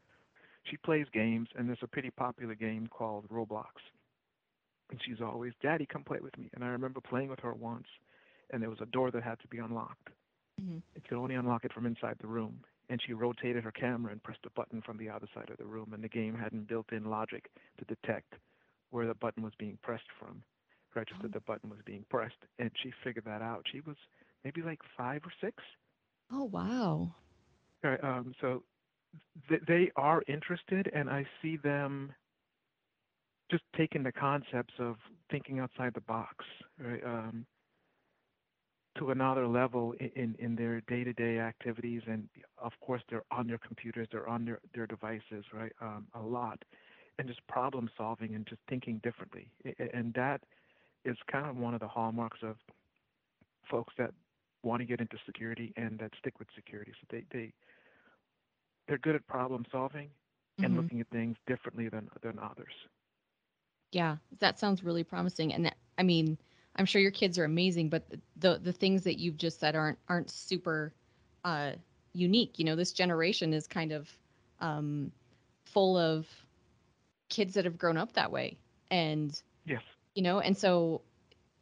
she 0.64 0.76
plays 0.78 1.06
games, 1.12 1.48
and 1.56 1.68
there's 1.68 1.78
a 1.82 1.86
pretty 1.86 2.10
popular 2.10 2.56
game 2.56 2.88
called 2.88 3.28
Roblox. 3.28 3.66
And 4.90 5.00
she's 5.06 5.20
always, 5.22 5.52
Daddy, 5.62 5.86
come 5.86 6.02
play 6.02 6.18
with 6.20 6.36
me. 6.36 6.50
And 6.54 6.64
I 6.64 6.68
remember 6.68 7.00
playing 7.00 7.28
with 7.28 7.40
her 7.40 7.54
once, 7.54 7.86
and 8.50 8.60
there 8.60 8.70
was 8.70 8.80
a 8.80 8.86
door 8.86 9.12
that 9.12 9.22
had 9.22 9.38
to 9.40 9.46
be 9.48 9.58
unlocked. 9.58 10.08
Mm-hmm. 10.60 10.78
It 10.96 11.08
could 11.08 11.18
only 11.18 11.34
unlock 11.34 11.64
it 11.64 11.72
from 11.72 11.86
inside 11.86 12.16
the 12.20 12.26
room. 12.26 12.60
And 12.90 13.00
she 13.06 13.12
rotated 13.12 13.64
her 13.64 13.70
camera 13.70 14.12
and 14.12 14.22
pressed 14.22 14.46
a 14.46 14.50
button 14.50 14.80
from 14.80 14.96
the 14.96 15.10
other 15.10 15.26
side 15.34 15.50
of 15.50 15.58
the 15.58 15.66
room, 15.66 15.92
and 15.92 16.02
the 16.02 16.08
game 16.08 16.34
hadn't 16.34 16.68
built 16.68 16.86
in 16.90 17.04
logic 17.10 17.50
to 17.78 17.84
detect 17.84 18.34
where 18.90 19.06
the 19.06 19.14
button 19.14 19.42
was 19.42 19.52
being 19.58 19.78
pressed 19.82 20.08
from, 20.18 20.42
registered 20.94 21.26
oh. 21.26 21.34
the 21.34 21.40
button 21.40 21.68
was 21.68 21.80
being 21.84 22.04
pressed. 22.08 22.38
And 22.58 22.70
she 22.82 22.90
figured 23.04 23.26
that 23.26 23.42
out. 23.42 23.66
She 23.70 23.80
was 23.80 23.96
maybe 24.42 24.62
like 24.62 24.80
five 24.96 25.20
or 25.24 25.32
six. 25.40 25.62
Oh, 26.32 26.44
wow. 26.44 27.14
Right, 27.82 28.02
um, 28.02 28.34
so 28.40 28.62
th- 29.48 29.62
they 29.68 29.90
are 29.96 30.22
interested, 30.26 30.90
and 30.94 31.10
I 31.10 31.26
see 31.42 31.58
them 31.58 32.12
just 33.50 33.64
taking 33.76 34.02
the 34.02 34.12
concepts 34.12 34.74
of 34.78 34.96
thinking 35.30 35.58
outside 35.58 35.92
the 35.94 36.00
box. 36.00 36.44
Right? 36.82 37.04
Um, 37.04 37.46
to 38.98 39.10
another 39.10 39.46
level 39.46 39.94
in, 39.98 40.34
in 40.38 40.56
their 40.56 40.80
day-to-day 40.82 41.38
activities 41.38 42.02
and 42.06 42.28
of 42.62 42.72
course 42.80 43.02
they're 43.08 43.24
on 43.30 43.46
their 43.46 43.58
computers 43.58 44.08
they're 44.10 44.28
on 44.28 44.44
their, 44.44 44.60
their 44.74 44.86
devices 44.86 45.44
right 45.52 45.72
um, 45.80 46.06
a 46.14 46.20
lot 46.20 46.62
and 47.18 47.26
just 47.26 47.46
problem 47.48 47.90
solving 47.96 48.34
and 48.34 48.46
just 48.46 48.60
thinking 48.68 49.00
differently. 49.02 49.50
And 49.92 50.14
that 50.14 50.42
is 51.04 51.16
kind 51.30 51.46
of 51.46 51.56
one 51.56 51.74
of 51.74 51.80
the 51.80 51.88
hallmarks 51.88 52.38
of 52.42 52.56
folks 53.70 53.92
that 53.98 54.12
want 54.62 54.80
to 54.80 54.86
get 54.86 55.00
into 55.00 55.16
security 55.26 55.72
and 55.76 55.98
that 55.98 56.12
stick 56.18 56.38
with 56.38 56.48
security. 56.54 56.92
So 57.00 57.06
they, 57.10 57.24
they 57.32 57.52
they're 58.86 58.98
good 58.98 59.14
at 59.14 59.26
problem 59.26 59.66
solving 59.70 60.06
mm-hmm. 60.06 60.64
and 60.64 60.76
looking 60.76 61.00
at 61.00 61.08
things 61.08 61.36
differently 61.46 61.88
than 61.88 62.08
than 62.22 62.38
others. 62.38 62.72
Yeah 63.90 64.16
that 64.38 64.58
sounds 64.58 64.84
really 64.84 65.04
promising. 65.04 65.52
And 65.52 65.72
i 65.98 66.02
mean 66.02 66.38
I'm 66.76 66.86
sure 66.86 67.00
your 67.00 67.10
kids 67.10 67.38
are 67.38 67.44
amazing, 67.44 67.88
but 67.88 68.04
the 68.36 68.58
the 68.58 68.72
things 68.72 69.04
that 69.04 69.18
you've 69.18 69.36
just 69.36 69.60
said 69.60 69.74
aren't 69.74 69.98
aren't 70.08 70.30
super 70.30 70.92
uh, 71.44 71.72
unique. 72.12 72.58
You 72.58 72.64
know, 72.64 72.76
this 72.76 72.92
generation 72.92 73.52
is 73.52 73.66
kind 73.66 73.92
of 73.92 74.08
um, 74.60 75.12
full 75.64 75.96
of 75.96 76.26
kids 77.28 77.54
that 77.54 77.64
have 77.64 77.78
grown 77.78 77.96
up 77.96 78.12
that 78.14 78.30
way, 78.30 78.58
and 78.90 79.40
yes, 79.64 79.82
you 80.14 80.22
know, 80.22 80.40
and 80.40 80.56
so 80.56 81.02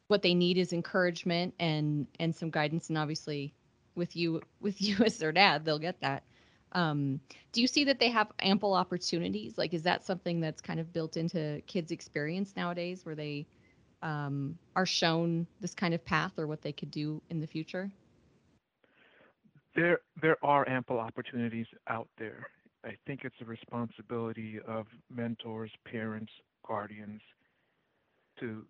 what 0.08 0.22
they 0.22 0.34
need 0.34 0.58
is 0.58 0.72
encouragement 0.72 1.54
and 1.58 2.06
and 2.20 2.34
some 2.34 2.50
guidance. 2.50 2.88
And 2.88 2.98
obviously 2.98 3.54
with 3.94 4.14
you 4.16 4.42
with 4.60 4.80
you 4.82 4.96
as 5.04 5.18
their 5.18 5.32
dad 5.32 5.64
they'll 5.64 5.78
get 5.78 6.00
that. 6.00 6.22
Um, 6.72 7.20
do 7.52 7.62
you 7.62 7.66
see 7.66 7.84
that 7.84 7.98
they 7.98 8.10
have 8.10 8.30
ample 8.38 8.74
opportunities? 8.74 9.56
Like 9.56 9.72
is 9.72 9.82
that 9.84 10.04
something 10.04 10.40
that's 10.40 10.60
kind 10.60 10.78
of 10.78 10.92
built 10.92 11.16
into 11.16 11.62
kids 11.66 11.90
experience 11.90 12.54
nowadays 12.56 13.04
where 13.04 13.14
they 13.14 13.46
um, 14.02 14.58
are 14.74 14.86
shown 14.86 15.46
this 15.60 15.74
kind 15.74 15.94
of 15.94 16.04
path 16.04 16.32
or 16.38 16.46
what 16.46 16.62
they 16.62 16.72
could 16.72 16.90
do 16.90 17.20
in 17.30 17.40
the 17.40 17.46
future 17.46 17.90
there 19.74 20.00
there 20.22 20.36
are 20.42 20.68
ample 20.68 20.98
opportunities 20.98 21.66
out 21.88 22.08
there 22.18 22.46
i 22.84 22.94
think 23.06 23.20
it's 23.24 23.36
a 23.40 23.44
responsibility 23.44 24.58
of 24.66 24.86
mentors 25.10 25.70
parents 25.84 26.32
guardians 26.66 27.20
to 28.38 28.64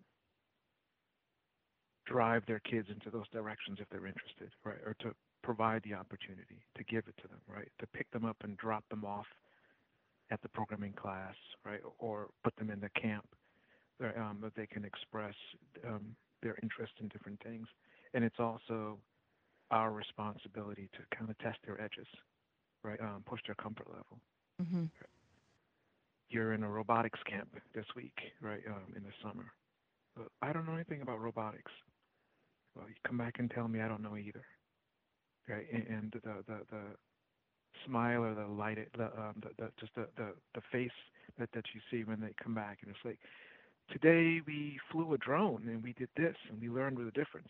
drive 2.07 2.43
their 2.47 2.59
kids 2.59 2.87
into 2.89 3.09
those 3.11 3.27
directions 3.31 3.77
if 3.79 3.87
they're 3.89 4.07
interested, 4.07 4.49
right? 4.63 4.79
Or 4.85 4.95
to 5.01 5.13
provide 5.43 5.83
the 5.83 5.93
opportunity 5.93 6.63
to 6.75 6.83
give 6.85 7.03
it 7.07 7.15
to 7.21 7.27
them, 7.27 7.39
right? 7.47 7.69
To 7.79 7.87
pick 7.87 8.09
them 8.11 8.25
up 8.25 8.37
and 8.43 8.57
drop 8.57 8.83
them 8.89 9.05
off 9.05 9.27
at 10.31 10.41
the 10.41 10.49
programming 10.49 10.93
class, 10.93 11.35
right? 11.65 11.81
Or 11.99 12.27
put 12.43 12.55
them 12.55 12.69
in 12.69 12.79
the 12.79 12.89
camp 12.99 13.25
um, 14.01 14.39
that 14.41 14.55
they 14.55 14.65
can 14.65 14.85
express 14.85 15.35
um, 15.85 16.15
their 16.41 16.57
interest 16.61 16.93
in 16.99 17.07
different 17.07 17.41
things. 17.43 17.67
And 18.13 18.23
it's 18.23 18.39
also 18.39 18.97
our 19.71 19.91
responsibility 19.91 20.89
to 20.93 21.17
kind 21.17 21.29
of 21.29 21.37
test 21.39 21.57
their 21.65 21.81
edges, 21.81 22.07
right? 22.83 22.99
Um, 23.01 23.23
push 23.25 23.41
their 23.45 23.55
comfort 23.55 23.87
level. 23.87 24.19
Mm-hmm. 24.61 24.85
You're 26.29 26.53
in 26.53 26.63
a 26.63 26.69
robotics 26.69 27.19
camp 27.29 27.49
this 27.73 27.85
week, 27.95 28.17
right? 28.41 28.61
Um, 28.67 28.93
in 28.95 29.03
the 29.03 29.11
summer. 29.21 29.45
I 30.41 30.51
don't 30.51 30.65
know 30.65 30.73
anything 30.73 31.01
about 31.01 31.21
robotics 31.21 31.71
well, 32.77 32.87
you 32.87 32.95
come 33.05 33.17
back 33.17 33.39
and 33.39 33.49
tell 33.49 33.67
me 33.67 33.81
I 33.81 33.87
don't 33.87 34.03
know 34.03 34.17
either. 34.17 34.45
Right? 35.49 35.65
And, 35.73 35.87
and 35.87 36.11
the, 36.23 36.43
the 36.45 36.59
the 36.69 36.83
smile 37.85 38.23
or 38.23 38.35
the 38.35 38.45
light, 38.45 38.77
the, 38.97 39.05
um, 39.05 39.35
the, 39.41 39.49
the 39.57 39.71
just 39.79 39.95
the, 39.95 40.07
the 40.17 40.33
the 40.53 40.61
face 40.71 40.91
that 41.39 41.49
that 41.53 41.65
you 41.73 41.81
see 41.89 42.03
when 42.03 42.19
they 42.19 42.33
come 42.41 42.53
back, 42.53 42.79
and 42.81 42.91
it's 42.91 43.05
like, 43.05 43.19
today 43.91 44.41
we 44.45 44.79
flew 44.91 45.13
a 45.13 45.17
drone 45.17 45.63
and 45.67 45.83
we 45.83 45.93
did 45.93 46.09
this 46.15 46.35
and 46.49 46.61
we 46.61 46.69
learned 46.69 46.97
the 46.97 47.11
difference. 47.11 47.49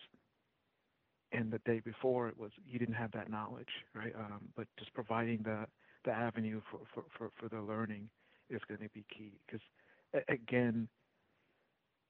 And 1.32 1.52
the 1.52 1.60
day 1.60 1.82
before 1.84 2.30
it 2.30 2.38
was 2.38 2.52
you 2.66 2.80
didn't 2.80 2.96
have 2.96 3.12
that 3.12 3.30
knowledge, 3.30 3.70
right? 3.94 4.14
Um, 4.16 4.50
but 4.56 4.68
just 4.80 4.94
providing 4.94 5.42
the 5.44 5.66
the 6.06 6.12
avenue 6.12 6.62
for 6.72 6.80
for 6.94 7.04
for, 7.18 7.30
for 7.40 7.50
the 7.50 7.62
learning 7.62 8.10
is 8.50 8.62
going 8.68 8.80
to 8.80 8.90
be 8.90 9.06
key 9.16 9.34
because 9.46 9.62
again 10.30 10.88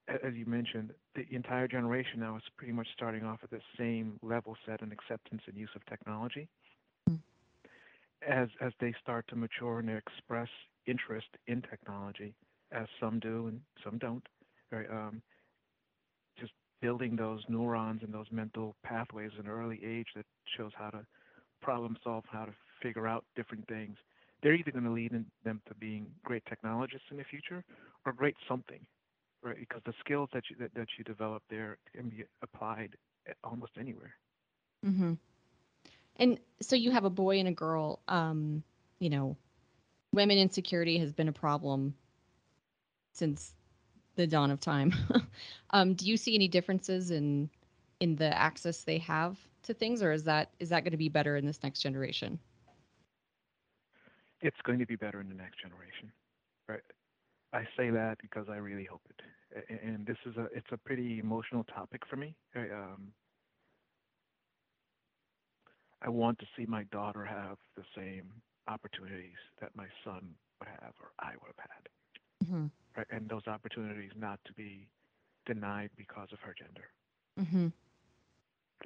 as 0.07 0.33
you 0.35 0.45
mentioned, 0.45 0.91
the 1.15 1.25
entire 1.31 1.67
generation 1.67 2.19
now 2.19 2.37
is 2.37 2.43
pretty 2.55 2.73
much 2.73 2.87
starting 2.93 3.23
off 3.23 3.39
at 3.43 3.49
the 3.49 3.59
same 3.77 4.17
level 4.21 4.55
set 4.65 4.81
and 4.81 4.91
acceptance 4.91 5.41
and 5.47 5.57
use 5.57 5.69
of 5.75 5.85
technology. 5.85 6.47
Mm. 7.09 7.19
As 8.27 8.49
as 8.61 8.71
they 8.79 8.93
start 9.01 9.27
to 9.29 9.35
mature 9.35 9.79
and 9.79 9.89
express 9.89 10.47
interest 10.85 11.27
in 11.47 11.61
technology, 11.61 12.33
as 12.71 12.87
some 12.99 13.19
do 13.19 13.47
and 13.47 13.61
some 13.83 13.97
don't, 13.97 14.25
right? 14.71 14.89
Um, 14.91 15.21
just 16.39 16.53
building 16.81 17.15
those 17.15 17.41
neurons 17.47 18.01
and 18.03 18.13
those 18.13 18.27
mental 18.31 18.75
pathways 18.83 19.31
in 19.39 19.47
early 19.47 19.79
age 19.85 20.07
that 20.15 20.25
shows 20.57 20.71
how 20.75 20.89
to 20.89 21.05
problem 21.61 21.97
solve, 22.03 22.23
how 22.31 22.45
to 22.45 22.53
figure 22.81 23.07
out 23.07 23.25
different 23.35 23.67
things. 23.67 23.97
They're 24.43 24.53
either 24.53 24.71
going 24.71 24.83
to 24.83 24.91
lead 24.91 25.11
them 25.43 25.61
to 25.67 25.75
being 25.75 26.07
great 26.23 26.43
technologists 26.45 27.07
in 27.09 27.17
the 27.17 27.23
future 27.23 27.63
or 28.05 28.13
great 28.13 28.35
something 28.47 28.79
right? 29.43 29.57
Because 29.59 29.81
the 29.85 29.93
skills 29.99 30.29
that 30.33 30.43
you 30.49 30.55
that, 30.59 30.73
that 30.75 30.87
you 30.97 31.03
develop 31.03 31.43
there 31.49 31.77
can 31.95 32.09
be 32.09 32.23
applied 32.41 32.95
almost 33.43 33.71
anywhere. 33.79 34.13
Mm-hmm. 34.85 35.13
And 36.17 36.39
so 36.61 36.75
you 36.75 36.91
have 36.91 37.05
a 37.05 37.09
boy 37.09 37.39
and 37.39 37.47
a 37.47 37.51
girl. 37.51 37.99
Um, 38.07 38.63
you 38.99 39.09
know, 39.09 39.37
women 40.13 40.37
insecurity 40.37 40.97
has 40.99 41.13
been 41.13 41.27
a 41.27 41.33
problem 41.33 41.93
since 43.17 43.53
the 44.15 44.27
dawn 44.27 44.51
of 44.51 44.59
time. 44.59 44.93
um, 45.71 45.93
do 45.93 46.05
you 46.05 46.17
see 46.17 46.35
any 46.35 46.47
differences 46.47 47.11
in 47.11 47.49
in 47.99 48.15
the 48.15 48.37
access 48.37 48.83
they 48.83 48.99
have 48.99 49.37
to 49.63 49.73
things, 49.73 50.03
or 50.03 50.11
is 50.11 50.23
that 50.23 50.49
is 50.59 50.69
that 50.69 50.83
going 50.83 50.91
to 50.91 50.97
be 50.97 51.09
better 51.09 51.35
in 51.37 51.45
this 51.45 51.61
next 51.63 51.81
generation? 51.81 52.39
It's 54.41 54.57
going 54.63 54.79
to 54.79 54.85
be 54.85 54.95
better 54.95 55.19
in 55.19 55.29
the 55.29 55.35
next 55.35 55.61
generation, 55.61 56.11
right? 56.67 56.81
I 57.53 57.63
say 57.75 57.89
that 57.89 58.17
because 58.21 58.47
I 58.49 58.57
really 58.57 58.85
hope 58.85 59.01
it. 59.09 59.21
And 59.83 60.05
this 60.05 60.17
is 60.25 60.35
a 60.37 60.45
it's 60.55 60.71
a 60.71 60.77
pretty 60.77 61.19
emotional 61.19 61.63
topic 61.63 62.01
for 62.09 62.17
me. 62.17 62.35
I, 62.55 62.69
um, 62.69 63.13
I 66.01 66.09
want 66.09 66.37
to 66.39 66.45
see 66.55 66.65
my 66.67 66.83
daughter 66.91 67.25
have 67.25 67.57
the 67.75 67.83
same 67.95 68.29
opportunities 68.67 69.39
that 69.61 69.71
my 69.75 69.87
son 70.03 70.35
would 70.59 70.67
have 70.67 70.93
or 71.01 71.11
I 71.19 71.31
would 71.41 71.53
have 71.57 71.69
had. 71.69 71.89
Mm-hmm. 72.45 72.65
And 73.11 73.29
those 73.29 73.47
opportunities 73.47 74.11
not 74.17 74.39
to 74.45 74.53
be 74.53 74.87
denied 75.45 75.91
because 75.97 76.29
of 76.31 76.39
her 76.39 76.55
gender. 76.57 76.89
Mm-hmm. 77.39 77.67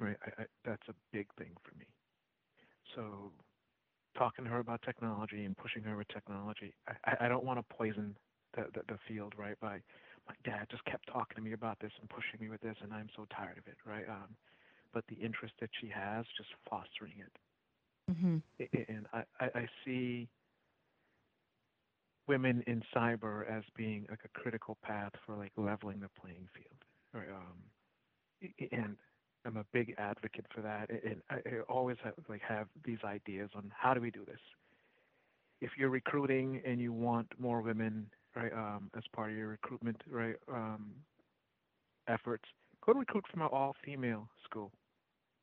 Right? 0.04 0.16
I, 0.26 0.42
I, 0.42 0.46
that's 0.64 0.88
a 0.88 0.94
big 1.12 1.26
thing 1.38 1.52
for 1.62 1.76
me. 1.78 1.86
So 2.94 3.32
talking 4.16 4.44
to 4.44 4.50
her 4.50 4.58
about 4.58 4.82
technology 4.82 5.44
and 5.44 5.56
pushing 5.56 5.82
her 5.84 5.96
with 5.96 6.08
technology, 6.08 6.74
I, 7.04 7.26
I 7.26 7.28
don't 7.28 7.44
want 7.44 7.58
to 7.58 7.74
poison 7.74 8.16
the, 8.54 8.66
the, 8.74 8.80
the 8.88 8.98
field, 9.08 9.34
right? 9.36 9.58
By 9.60 9.80
my 10.28 10.34
dad 10.44 10.66
just 10.70 10.84
kept 10.84 11.06
talking 11.06 11.36
to 11.36 11.42
me 11.42 11.52
about 11.52 11.80
this 11.80 11.92
and 12.00 12.08
pushing 12.08 12.40
me 12.40 12.48
with 12.48 12.60
this, 12.60 12.76
and 12.82 12.92
I'm 12.92 13.08
so 13.16 13.26
tired 13.34 13.58
of 13.58 13.66
it, 13.66 13.76
right? 13.86 14.08
Um, 14.08 14.36
but 14.92 15.04
the 15.08 15.16
interest 15.16 15.54
that 15.60 15.70
she 15.80 15.88
has, 15.88 16.26
just 16.36 16.50
fostering 16.68 17.14
it. 17.18 17.32
Mm-hmm. 18.10 18.36
And 18.88 19.06
I, 19.12 19.22
I, 19.40 19.60
I 19.60 19.68
see 19.84 20.28
women 22.28 22.62
in 22.66 22.82
cyber 22.94 23.48
as 23.50 23.64
being 23.76 24.06
like 24.10 24.20
a 24.24 24.40
critical 24.40 24.78
path 24.82 25.12
for 25.26 25.36
like 25.36 25.52
leveling 25.56 26.00
the 26.00 26.08
playing 26.20 26.48
field. 26.54 26.78
Right? 27.12 27.28
Um, 27.30 28.52
and 28.72 28.96
I'm 29.44 29.56
a 29.56 29.64
big 29.72 29.94
advocate 29.98 30.46
for 30.54 30.60
that. 30.62 30.90
And 30.90 31.22
I, 31.30 31.36
I 31.36 31.60
always 31.68 31.96
have 32.04 32.14
like 32.28 32.42
have 32.42 32.68
these 32.84 32.98
ideas 33.04 33.50
on 33.54 33.70
how 33.76 33.94
do 33.94 34.00
we 34.00 34.10
do 34.10 34.24
this. 34.24 34.40
If 35.60 35.70
you're 35.78 35.90
recruiting 35.90 36.60
and 36.64 36.80
you 36.80 36.92
want 36.92 37.28
more 37.38 37.60
women 37.60 38.06
right, 38.34 38.52
um, 38.52 38.90
as 38.96 39.02
part 39.14 39.30
of 39.30 39.36
your 39.36 39.48
recruitment, 39.48 40.00
right, 40.10 40.36
um, 40.48 40.92
efforts, 42.08 42.44
go 42.84 42.92
recruit 42.92 43.24
from 43.30 43.42
an 43.42 43.48
all-female 43.52 44.28
school. 44.44 44.72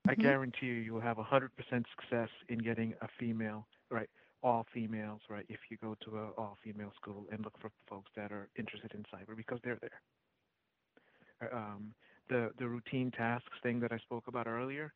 Mm-hmm. 0.07 0.19
I 0.19 0.23
guarantee 0.23 0.65
you, 0.67 0.73
you 0.73 0.93
will 0.93 1.01
have 1.01 1.17
100% 1.17 1.49
success 1.69 2.29
in 2.49 2.59
getting 2.59 2.93
a 3.01 3.07
female, 3.19 3.67
right, 3.89 4.09
all 4.41 4.65
females, 4.73 5.21
right, 5.29 5.45
if 5.49 5.59
you 5.69 5.77
go 5.81 5.95
to 6.05 6.17
an 6.17 6.29
all-female 6.37 6.91
school 7.01 7.25
and 7.31 7.43
look 7.43 7.53
for 7.59 7.71
folks 7.89 8.11
that 8.15 8.31
are 8.31 8.47
interested 8.57 8.93
in 8.93 9.03
cyber 9.13 9.35
because 9.35 9.59
they're 9.63 9.79
there. 9.81 11.51
Um, 11.53 11.93
the 12.29 12.51
the 12.59 12.67
routine 12.67 13.11
tasks 13.11 13.57
thing 13.63 13.79
that 13.79 13.91
I 13.91 13.97
spoke 13.99 14.27
about 14.27 14.47
earlier, 14.47 14.93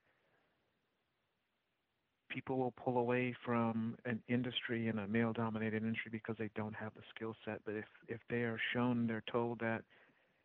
people 2.29 2.57
will 2.57 2.73
pull 2.83 2.97
away 2.97 3.35
from 3.45 3.95
an 4.05 4.21
industry 4.27 4.87
and 4.87 4.99
a 4.99 5.07
male 5.07 5.33
dominated 5.33 5.83
industry 5.83 6.09
because 6.11 6.35
they 6.37 6.49
don't 6.55 6.75
have 6.75 6.93
the 6.95 7.01
skill 7.15 7.35
set. 7.45 7.61
But 7.65 7.75
if, 7.75 7.85
if 8.07 8.19
they 8.29 8.41
are 8.41 8.59
shown, 8.73 9.07
they're 9.07 9.23
told 9.31 9.59
that 9.59 9.83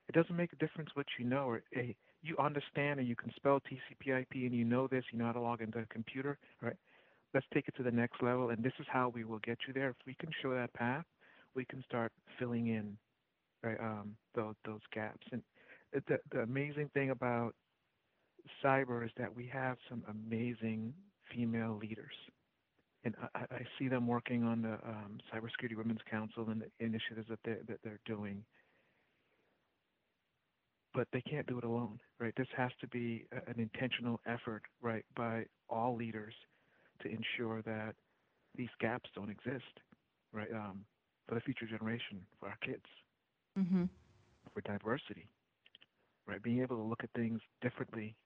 it 0.09 0.15
doesn't 0.15 0.37
make 0.37 0.53
a 0.53 0.57
difference 0.57 0.91
what 0.95 1.07
you 1.19 1.25
know 1.25 1.45
or 1.45 1.63
hey, 1.73 1.97
you 2.23 2.37
understand 2.39 3.01
and 3.01 3.09
you 3.09 3.17
can 3.17 3.33
spell 3.37 3.61
TCP/IP 3.61 4.33
and 4.35 4.55
you 4.55 4.65
know 4.65 4.87
this, 4.87 5.05
you 5.13 5.19
know 5.19 5.27
how 5.27 5.33
to 5.33 5.41
log 5.41 5.63
into 5.63 5.79
a 5.79 5.87
computer, 5.87 6.39
right? 6.63 6.77
Let's 7.35 7.47
take 7.53 7.69
it 7.69 7.77
to 7.77 7.83
the 7.83 7.91
next 7.91 8.23
level, 8.23 8.51
and 8.51 8.63
this 8.63 8.73
is 8.81 8.87
how 8.89 9.11
we 9.11 9.25
will 9.25 9.41
get 9.41 9.59
you 9.67 9.75
there. 9.75 9.91
If 9.91 9.97
we 10.07 10.15
can 10.15 10.31
show 10.43 10.55
that 10.55 10.73
path, 10.73 11.05
we 11.55 11.65
can 11.65 11.85
start 11.85 12.13
filling 12.39 12.69
in, 12.69 12.97
right, 13.63 13.79
um, 13.81 14.17
those 14.35 14.55
those 14.65 14.81
gaps. 14.93 15.27
And 15.33 15.43
the 15.93 16.19
the 16.33 16.41
amazing 16.41 16.91
thing 16.95 17.11
about 17.11 17.55
cyber 18.65 19.05
is 19.05 19.11
that 19.19 19.35
we 19.35 19.47
have 19.53 19.77
some 19.89 20.03
amazing 20.09 20.95
female 21.33 21.79
leaders. 21.81 22.15
And 23.05 23.15
I, 23.35 23.41
I 23.55 23.67
see 23.79 23.89
them 23.89 24.07
working 24.07 24.45
on 24.45 24.63
the 24.63 24.73
um, 24.73 25.19
Cybersecurity 25.33 25.77
Women's 25.77 26.01
Council 26.11 26.49
and 26.49 26.63
the 26.63 26.85
initiatives 26.85 27.29
that 27.29 27.39
they're, 27.45 27.61
that 27.69 27.79
they're 27.85 28.01
doing. 28.07 28.43
But 30.95 31.07
they 31.13 31.21
can't 31.21 31.47
do 31.47 31.59
it 31.59 31.65
alone, 31.65 32.01
right? 32.19 32.33
This 32.37 32.49
has 32.57 32.71
to 32.81 32.89
be 32.89 33.27
an 33.47 33.55
intentional 33.59 34.21
effort, 34.27 34.63
right, 34.83 35.05
by 35.15 35.45
all 35.69 35.95
leaders 35.95 36.35
to 37.03 37.09
ensure 37.09 37.63
that 37.63 37.95
these 38.57 38.69
gaps 38.81 39.11
don't 39.15 39.31
exist, 39.31 39.81
right, 40.33 40.51
um, 40.53 40.85
for 41.29 41.35
the 41.35 41.41
future 41.41 41.67
generation, 41.67 42.21
for 42.41 42.49
our 42.49 42.59
kids, 42.65 42.85
mm-hmm. 43.59 43.85
for 44.53 44.61
diversity, 44.63 45.29
right? 46.27 46.43
Being 46.43 46.63
able 46.63 46.77
to 46.77 46.83
look 46.83 47.05
at 47.05 47.11
things 47.15 47.41
differently, 47.61 48.17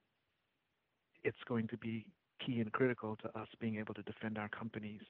it's 1.25 1.37
going 1.47 1.69
to 1.69 1.77
be 1.77 2.07
key 2.45 2.61
and 2.61 2.73
critical 2.73 3.17
to 3.23 3.39
us 3.39 3.49
being 3.61 3.77
able 3.77 3.95
to 3.95 4.03
defend 4.03 4.39
our 4.39 4.49
companies 4.49 5.01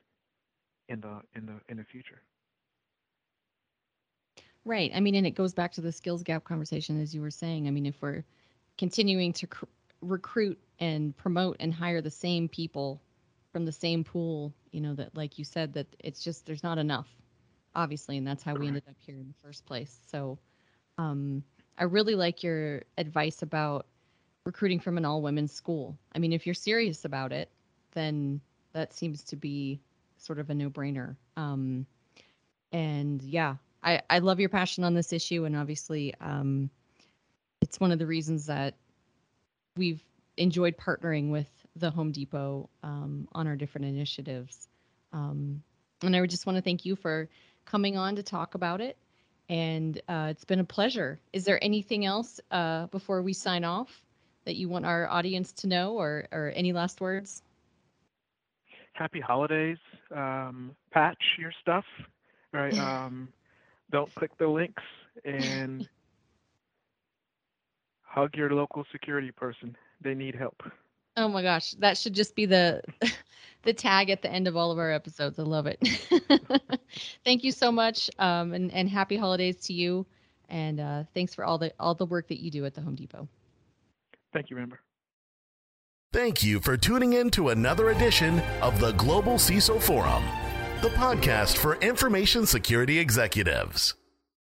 in 0.88 1.00
the 1.00 1.20
in 1.34 1.46
the 1.46 1.54
in 1.68 1.76
the 1.78 1.84
future. 1.84 2.22
Right. 4.64 4.92
I 4.94 5.00
mean, 5.00 5.16
and 5.16 5.26
it 5.26 5.32
goes 5.32 5.52
back 5.52 5.72
to 5.72 5.80
the 5.80 5.90
skills 5.90 6.22
gap 6.22 6.44
conversation, 6.44 7.00
as 7.00 7.14
you 7.14 7.20
were 7.20 7.30
saying. 7.30 7.66
I 7.66 7.70
mean, 7.70 7.86
if 7.86 8.00
we're 8.00 8.24
continuing 8.78 9.32
to 9.34 9.46
cr- 9.48 9.64
recruit 10.00 10.58
and 10.78 11.16
promote 11.16 11.56
and 11.58 11.74
hire 11.74 12.00
the 12.00 12.10
same 12.10 12.48
people 12.48 13.00
from 13.52 13.64
the 13.64 13.72
same 13.72 14.02
pool, 14.02 14.52
you 14.70 14.80
know, 14.80 14.94
that, 14.94 15.14
like 15.14 15.38
you 15.38 15.44
said, 15.44 15.74
that 15.74 15.86
it's 15.98 16.24
just, 16.24 16.46
there's 16.46 16.62
not 16.62 16.78
enough, 16.78 17.08
obviously. 17.74 18.16
And 18.16 18.26
that's 18.26 18.42
how 18.42 18.54
we 18.54 18.66
ended 18.66 18.84
up 18.88 18.96
here 18.98 19.16
in 19.16 19.28
the 19.28 19.46
first 19.46 19.66
place. 19.66 20.00
So 20.10 20.38
um, 20.98 21.42
I 21.76 21.84
really 21.84 22.14
like 22.14 22.42
your 22.42 22.82
advice 22.96 23.42
about 23.42 23.86
recruiting 24.44 24.80
from 24.80 24.96
an 24.96 25.04
all 25.04 25.22
women's 25.22 25.52
school. 25.52 25.96
I 26.14 26.18
mean, 26.18 26.32
if 26.32 26.46
you're 26.46 26.54
serious 26.54 27.04
about 27.04 27.32
it, 27.32 27.50
then 27.92 28.40
that 28.72 28.94
seems 28.94 29.22
to 29.24 29.36
be 29.36 29.80
sort 30.16 30.38
of 30.38 30.48
a 30.48 30.54
no 30.54 30.70
brainer. 30.70 31.16
Um, 31.36 31.86
and 32.72 33.22
yeah, 33.22 33.56
I, 33.82 34.00
I 34.08 34.20
love 34.20 34.40
your 34.40 34.48
passion 34.48 34.82
on 34.82 34.94
this 34.94 35.12
issue. 35.12 35.44
And 35.44 35.54
obviously, 35.54 36.14
um, 36.20 36.70
it's 37.60 37.78
one 37.78 37.92
of 37.92 37.98
the 37.98 38.06
reasons 38.06 38.46
that 38.46 38.74
we've 39.76 40.02
enjoyed 40.36 40.76
partnering 40.76 41.30
with 41.30 41.50
the 41.76 41.90
Home 41.90 42.12
Depot 42.12 42.68
um, 42.82 43.28
on 43.32 43.46
our 43.46 43.56
different 43.56 43.86
initiatives. 43.86 44.68
Um, 45.12 45.62
and 46.02 46.16
I 46.16 46.20
would 46.20 46.30
just 46.30 46.46
want 46.46 46.56
to 46.56 46.62
thank 46.62 46.84
you 46.84 46.96
for 46.96 47.28
coming 47.64 47.96
on 47.96 48.16
to 48.16 48.22
talk 48.22 48.54
about 48.54 48.80
it. 48.80 48.96
And 49.48 50.00
uh, 50.08 50.28
it's 50.30 50.44
been 50.44 50.60
a 50.60 50.64
pleasure. 50.64 51.20
Is 51.32 51.44
there 51.44 51.62
anything 51.62 52.04
else 52.04 52.40
uh, 52.50 52.86
before 52.86 53.22
we 53.22 53.32
sign 53.32 53.64
off 53.64 54.02
that 54.44 54.56
you 54.56 54.68
want 54.68 54.86
our 54.86 55.08
audience 55.08 55.52
to 55.52 55.66
know 55.66 55.94
or, 55.94 56.26
or 56.32 56.52
any 56.54 56.72
last 56.72 57.00
words? 57.00 57.42
Happy 58.94 59.20
holidays. 59.20 59.78
Um, 60.14 60.74
patch 60.90 61.22
your 61.38 61.52
stuff, 61.60 61.84
right? 62.52 62.74
Um, 62.78 63.28
don't 63.90 64.12
click 64.14 64.30
the 64.38 64.48
links 64.48 64.82
and 65.22 65.86
hug 68.02 68.34
your 68.34 68.50
local 68.50 68.84
security 68.90 69.30
person. 69.30 69.76
They 70.00 70.14
need 70.14 70.34
help. 70.34 70.62
Oh 71.16 71.28
my 71.28 71.42
gosh, 71.42 71.72
that 71.72 71.98
should 71.98 72.14
just 72.14 72.34
be 72.34 72.46
the 72.46 72.82
the 73.62 73.72
tag 73.72 74.10
at 74.10 74.22
the 74.22 74.30
end 74.30 74.48
of 74.48 74.56
all 74.56 74.70
of 74.70 74.78
our 74.78 74.90
episodes. 74.90 75.38
I 75.38 75.42
love 75.42 75.66
it. 75.66 75.78
Thank 77.24 77.44
you 77.44 77.52
so 77.52 77.70
much, 77.70 78.10
um, 78.18 78.52
and 78.52 78.72
and 78.72 78.88
happy 78.88 79.16
holidays 79.16 79.56
to 79.66 79.72
you, 79.72 80.06
and 80.48 80.80
uh, 80.80 81.04
thanks 81.14 81.34
for 81.34 81.44
all 81.44 81.58
the 81.58 81.72
all 81.78 81.94
the 81.94 82.06
work 82.06 82.28
that 82.28 82.40
you 82.40 82.50
do 82.50 82.64
at 82.64 82.74
the 82.74 82.80
Home 82.80 82.94
Depot. 82.94 83.28
Thank 84.32 84.50
you, 84.50 84.58
Amber. 84.58 84.80
Thank 86.12 86.42
you 86.42 86.60
for 86.60 86.76
tuning 86.76 87.14
in 87.14 87.30
to 87.30 87.48
another 87.48 87.90
edition 87.90 88.40
of 88.60 88.78
the 88.80 88.92
Global 88.92 89.34
CISO 89.34 89.80
Forum, 89.80 90.22
the 90.82 90.90
podcast 90.90 91.56
for 91.56 91.76
information 91.76 92.44
security 92.44 92.98
executives. 92.98 93.94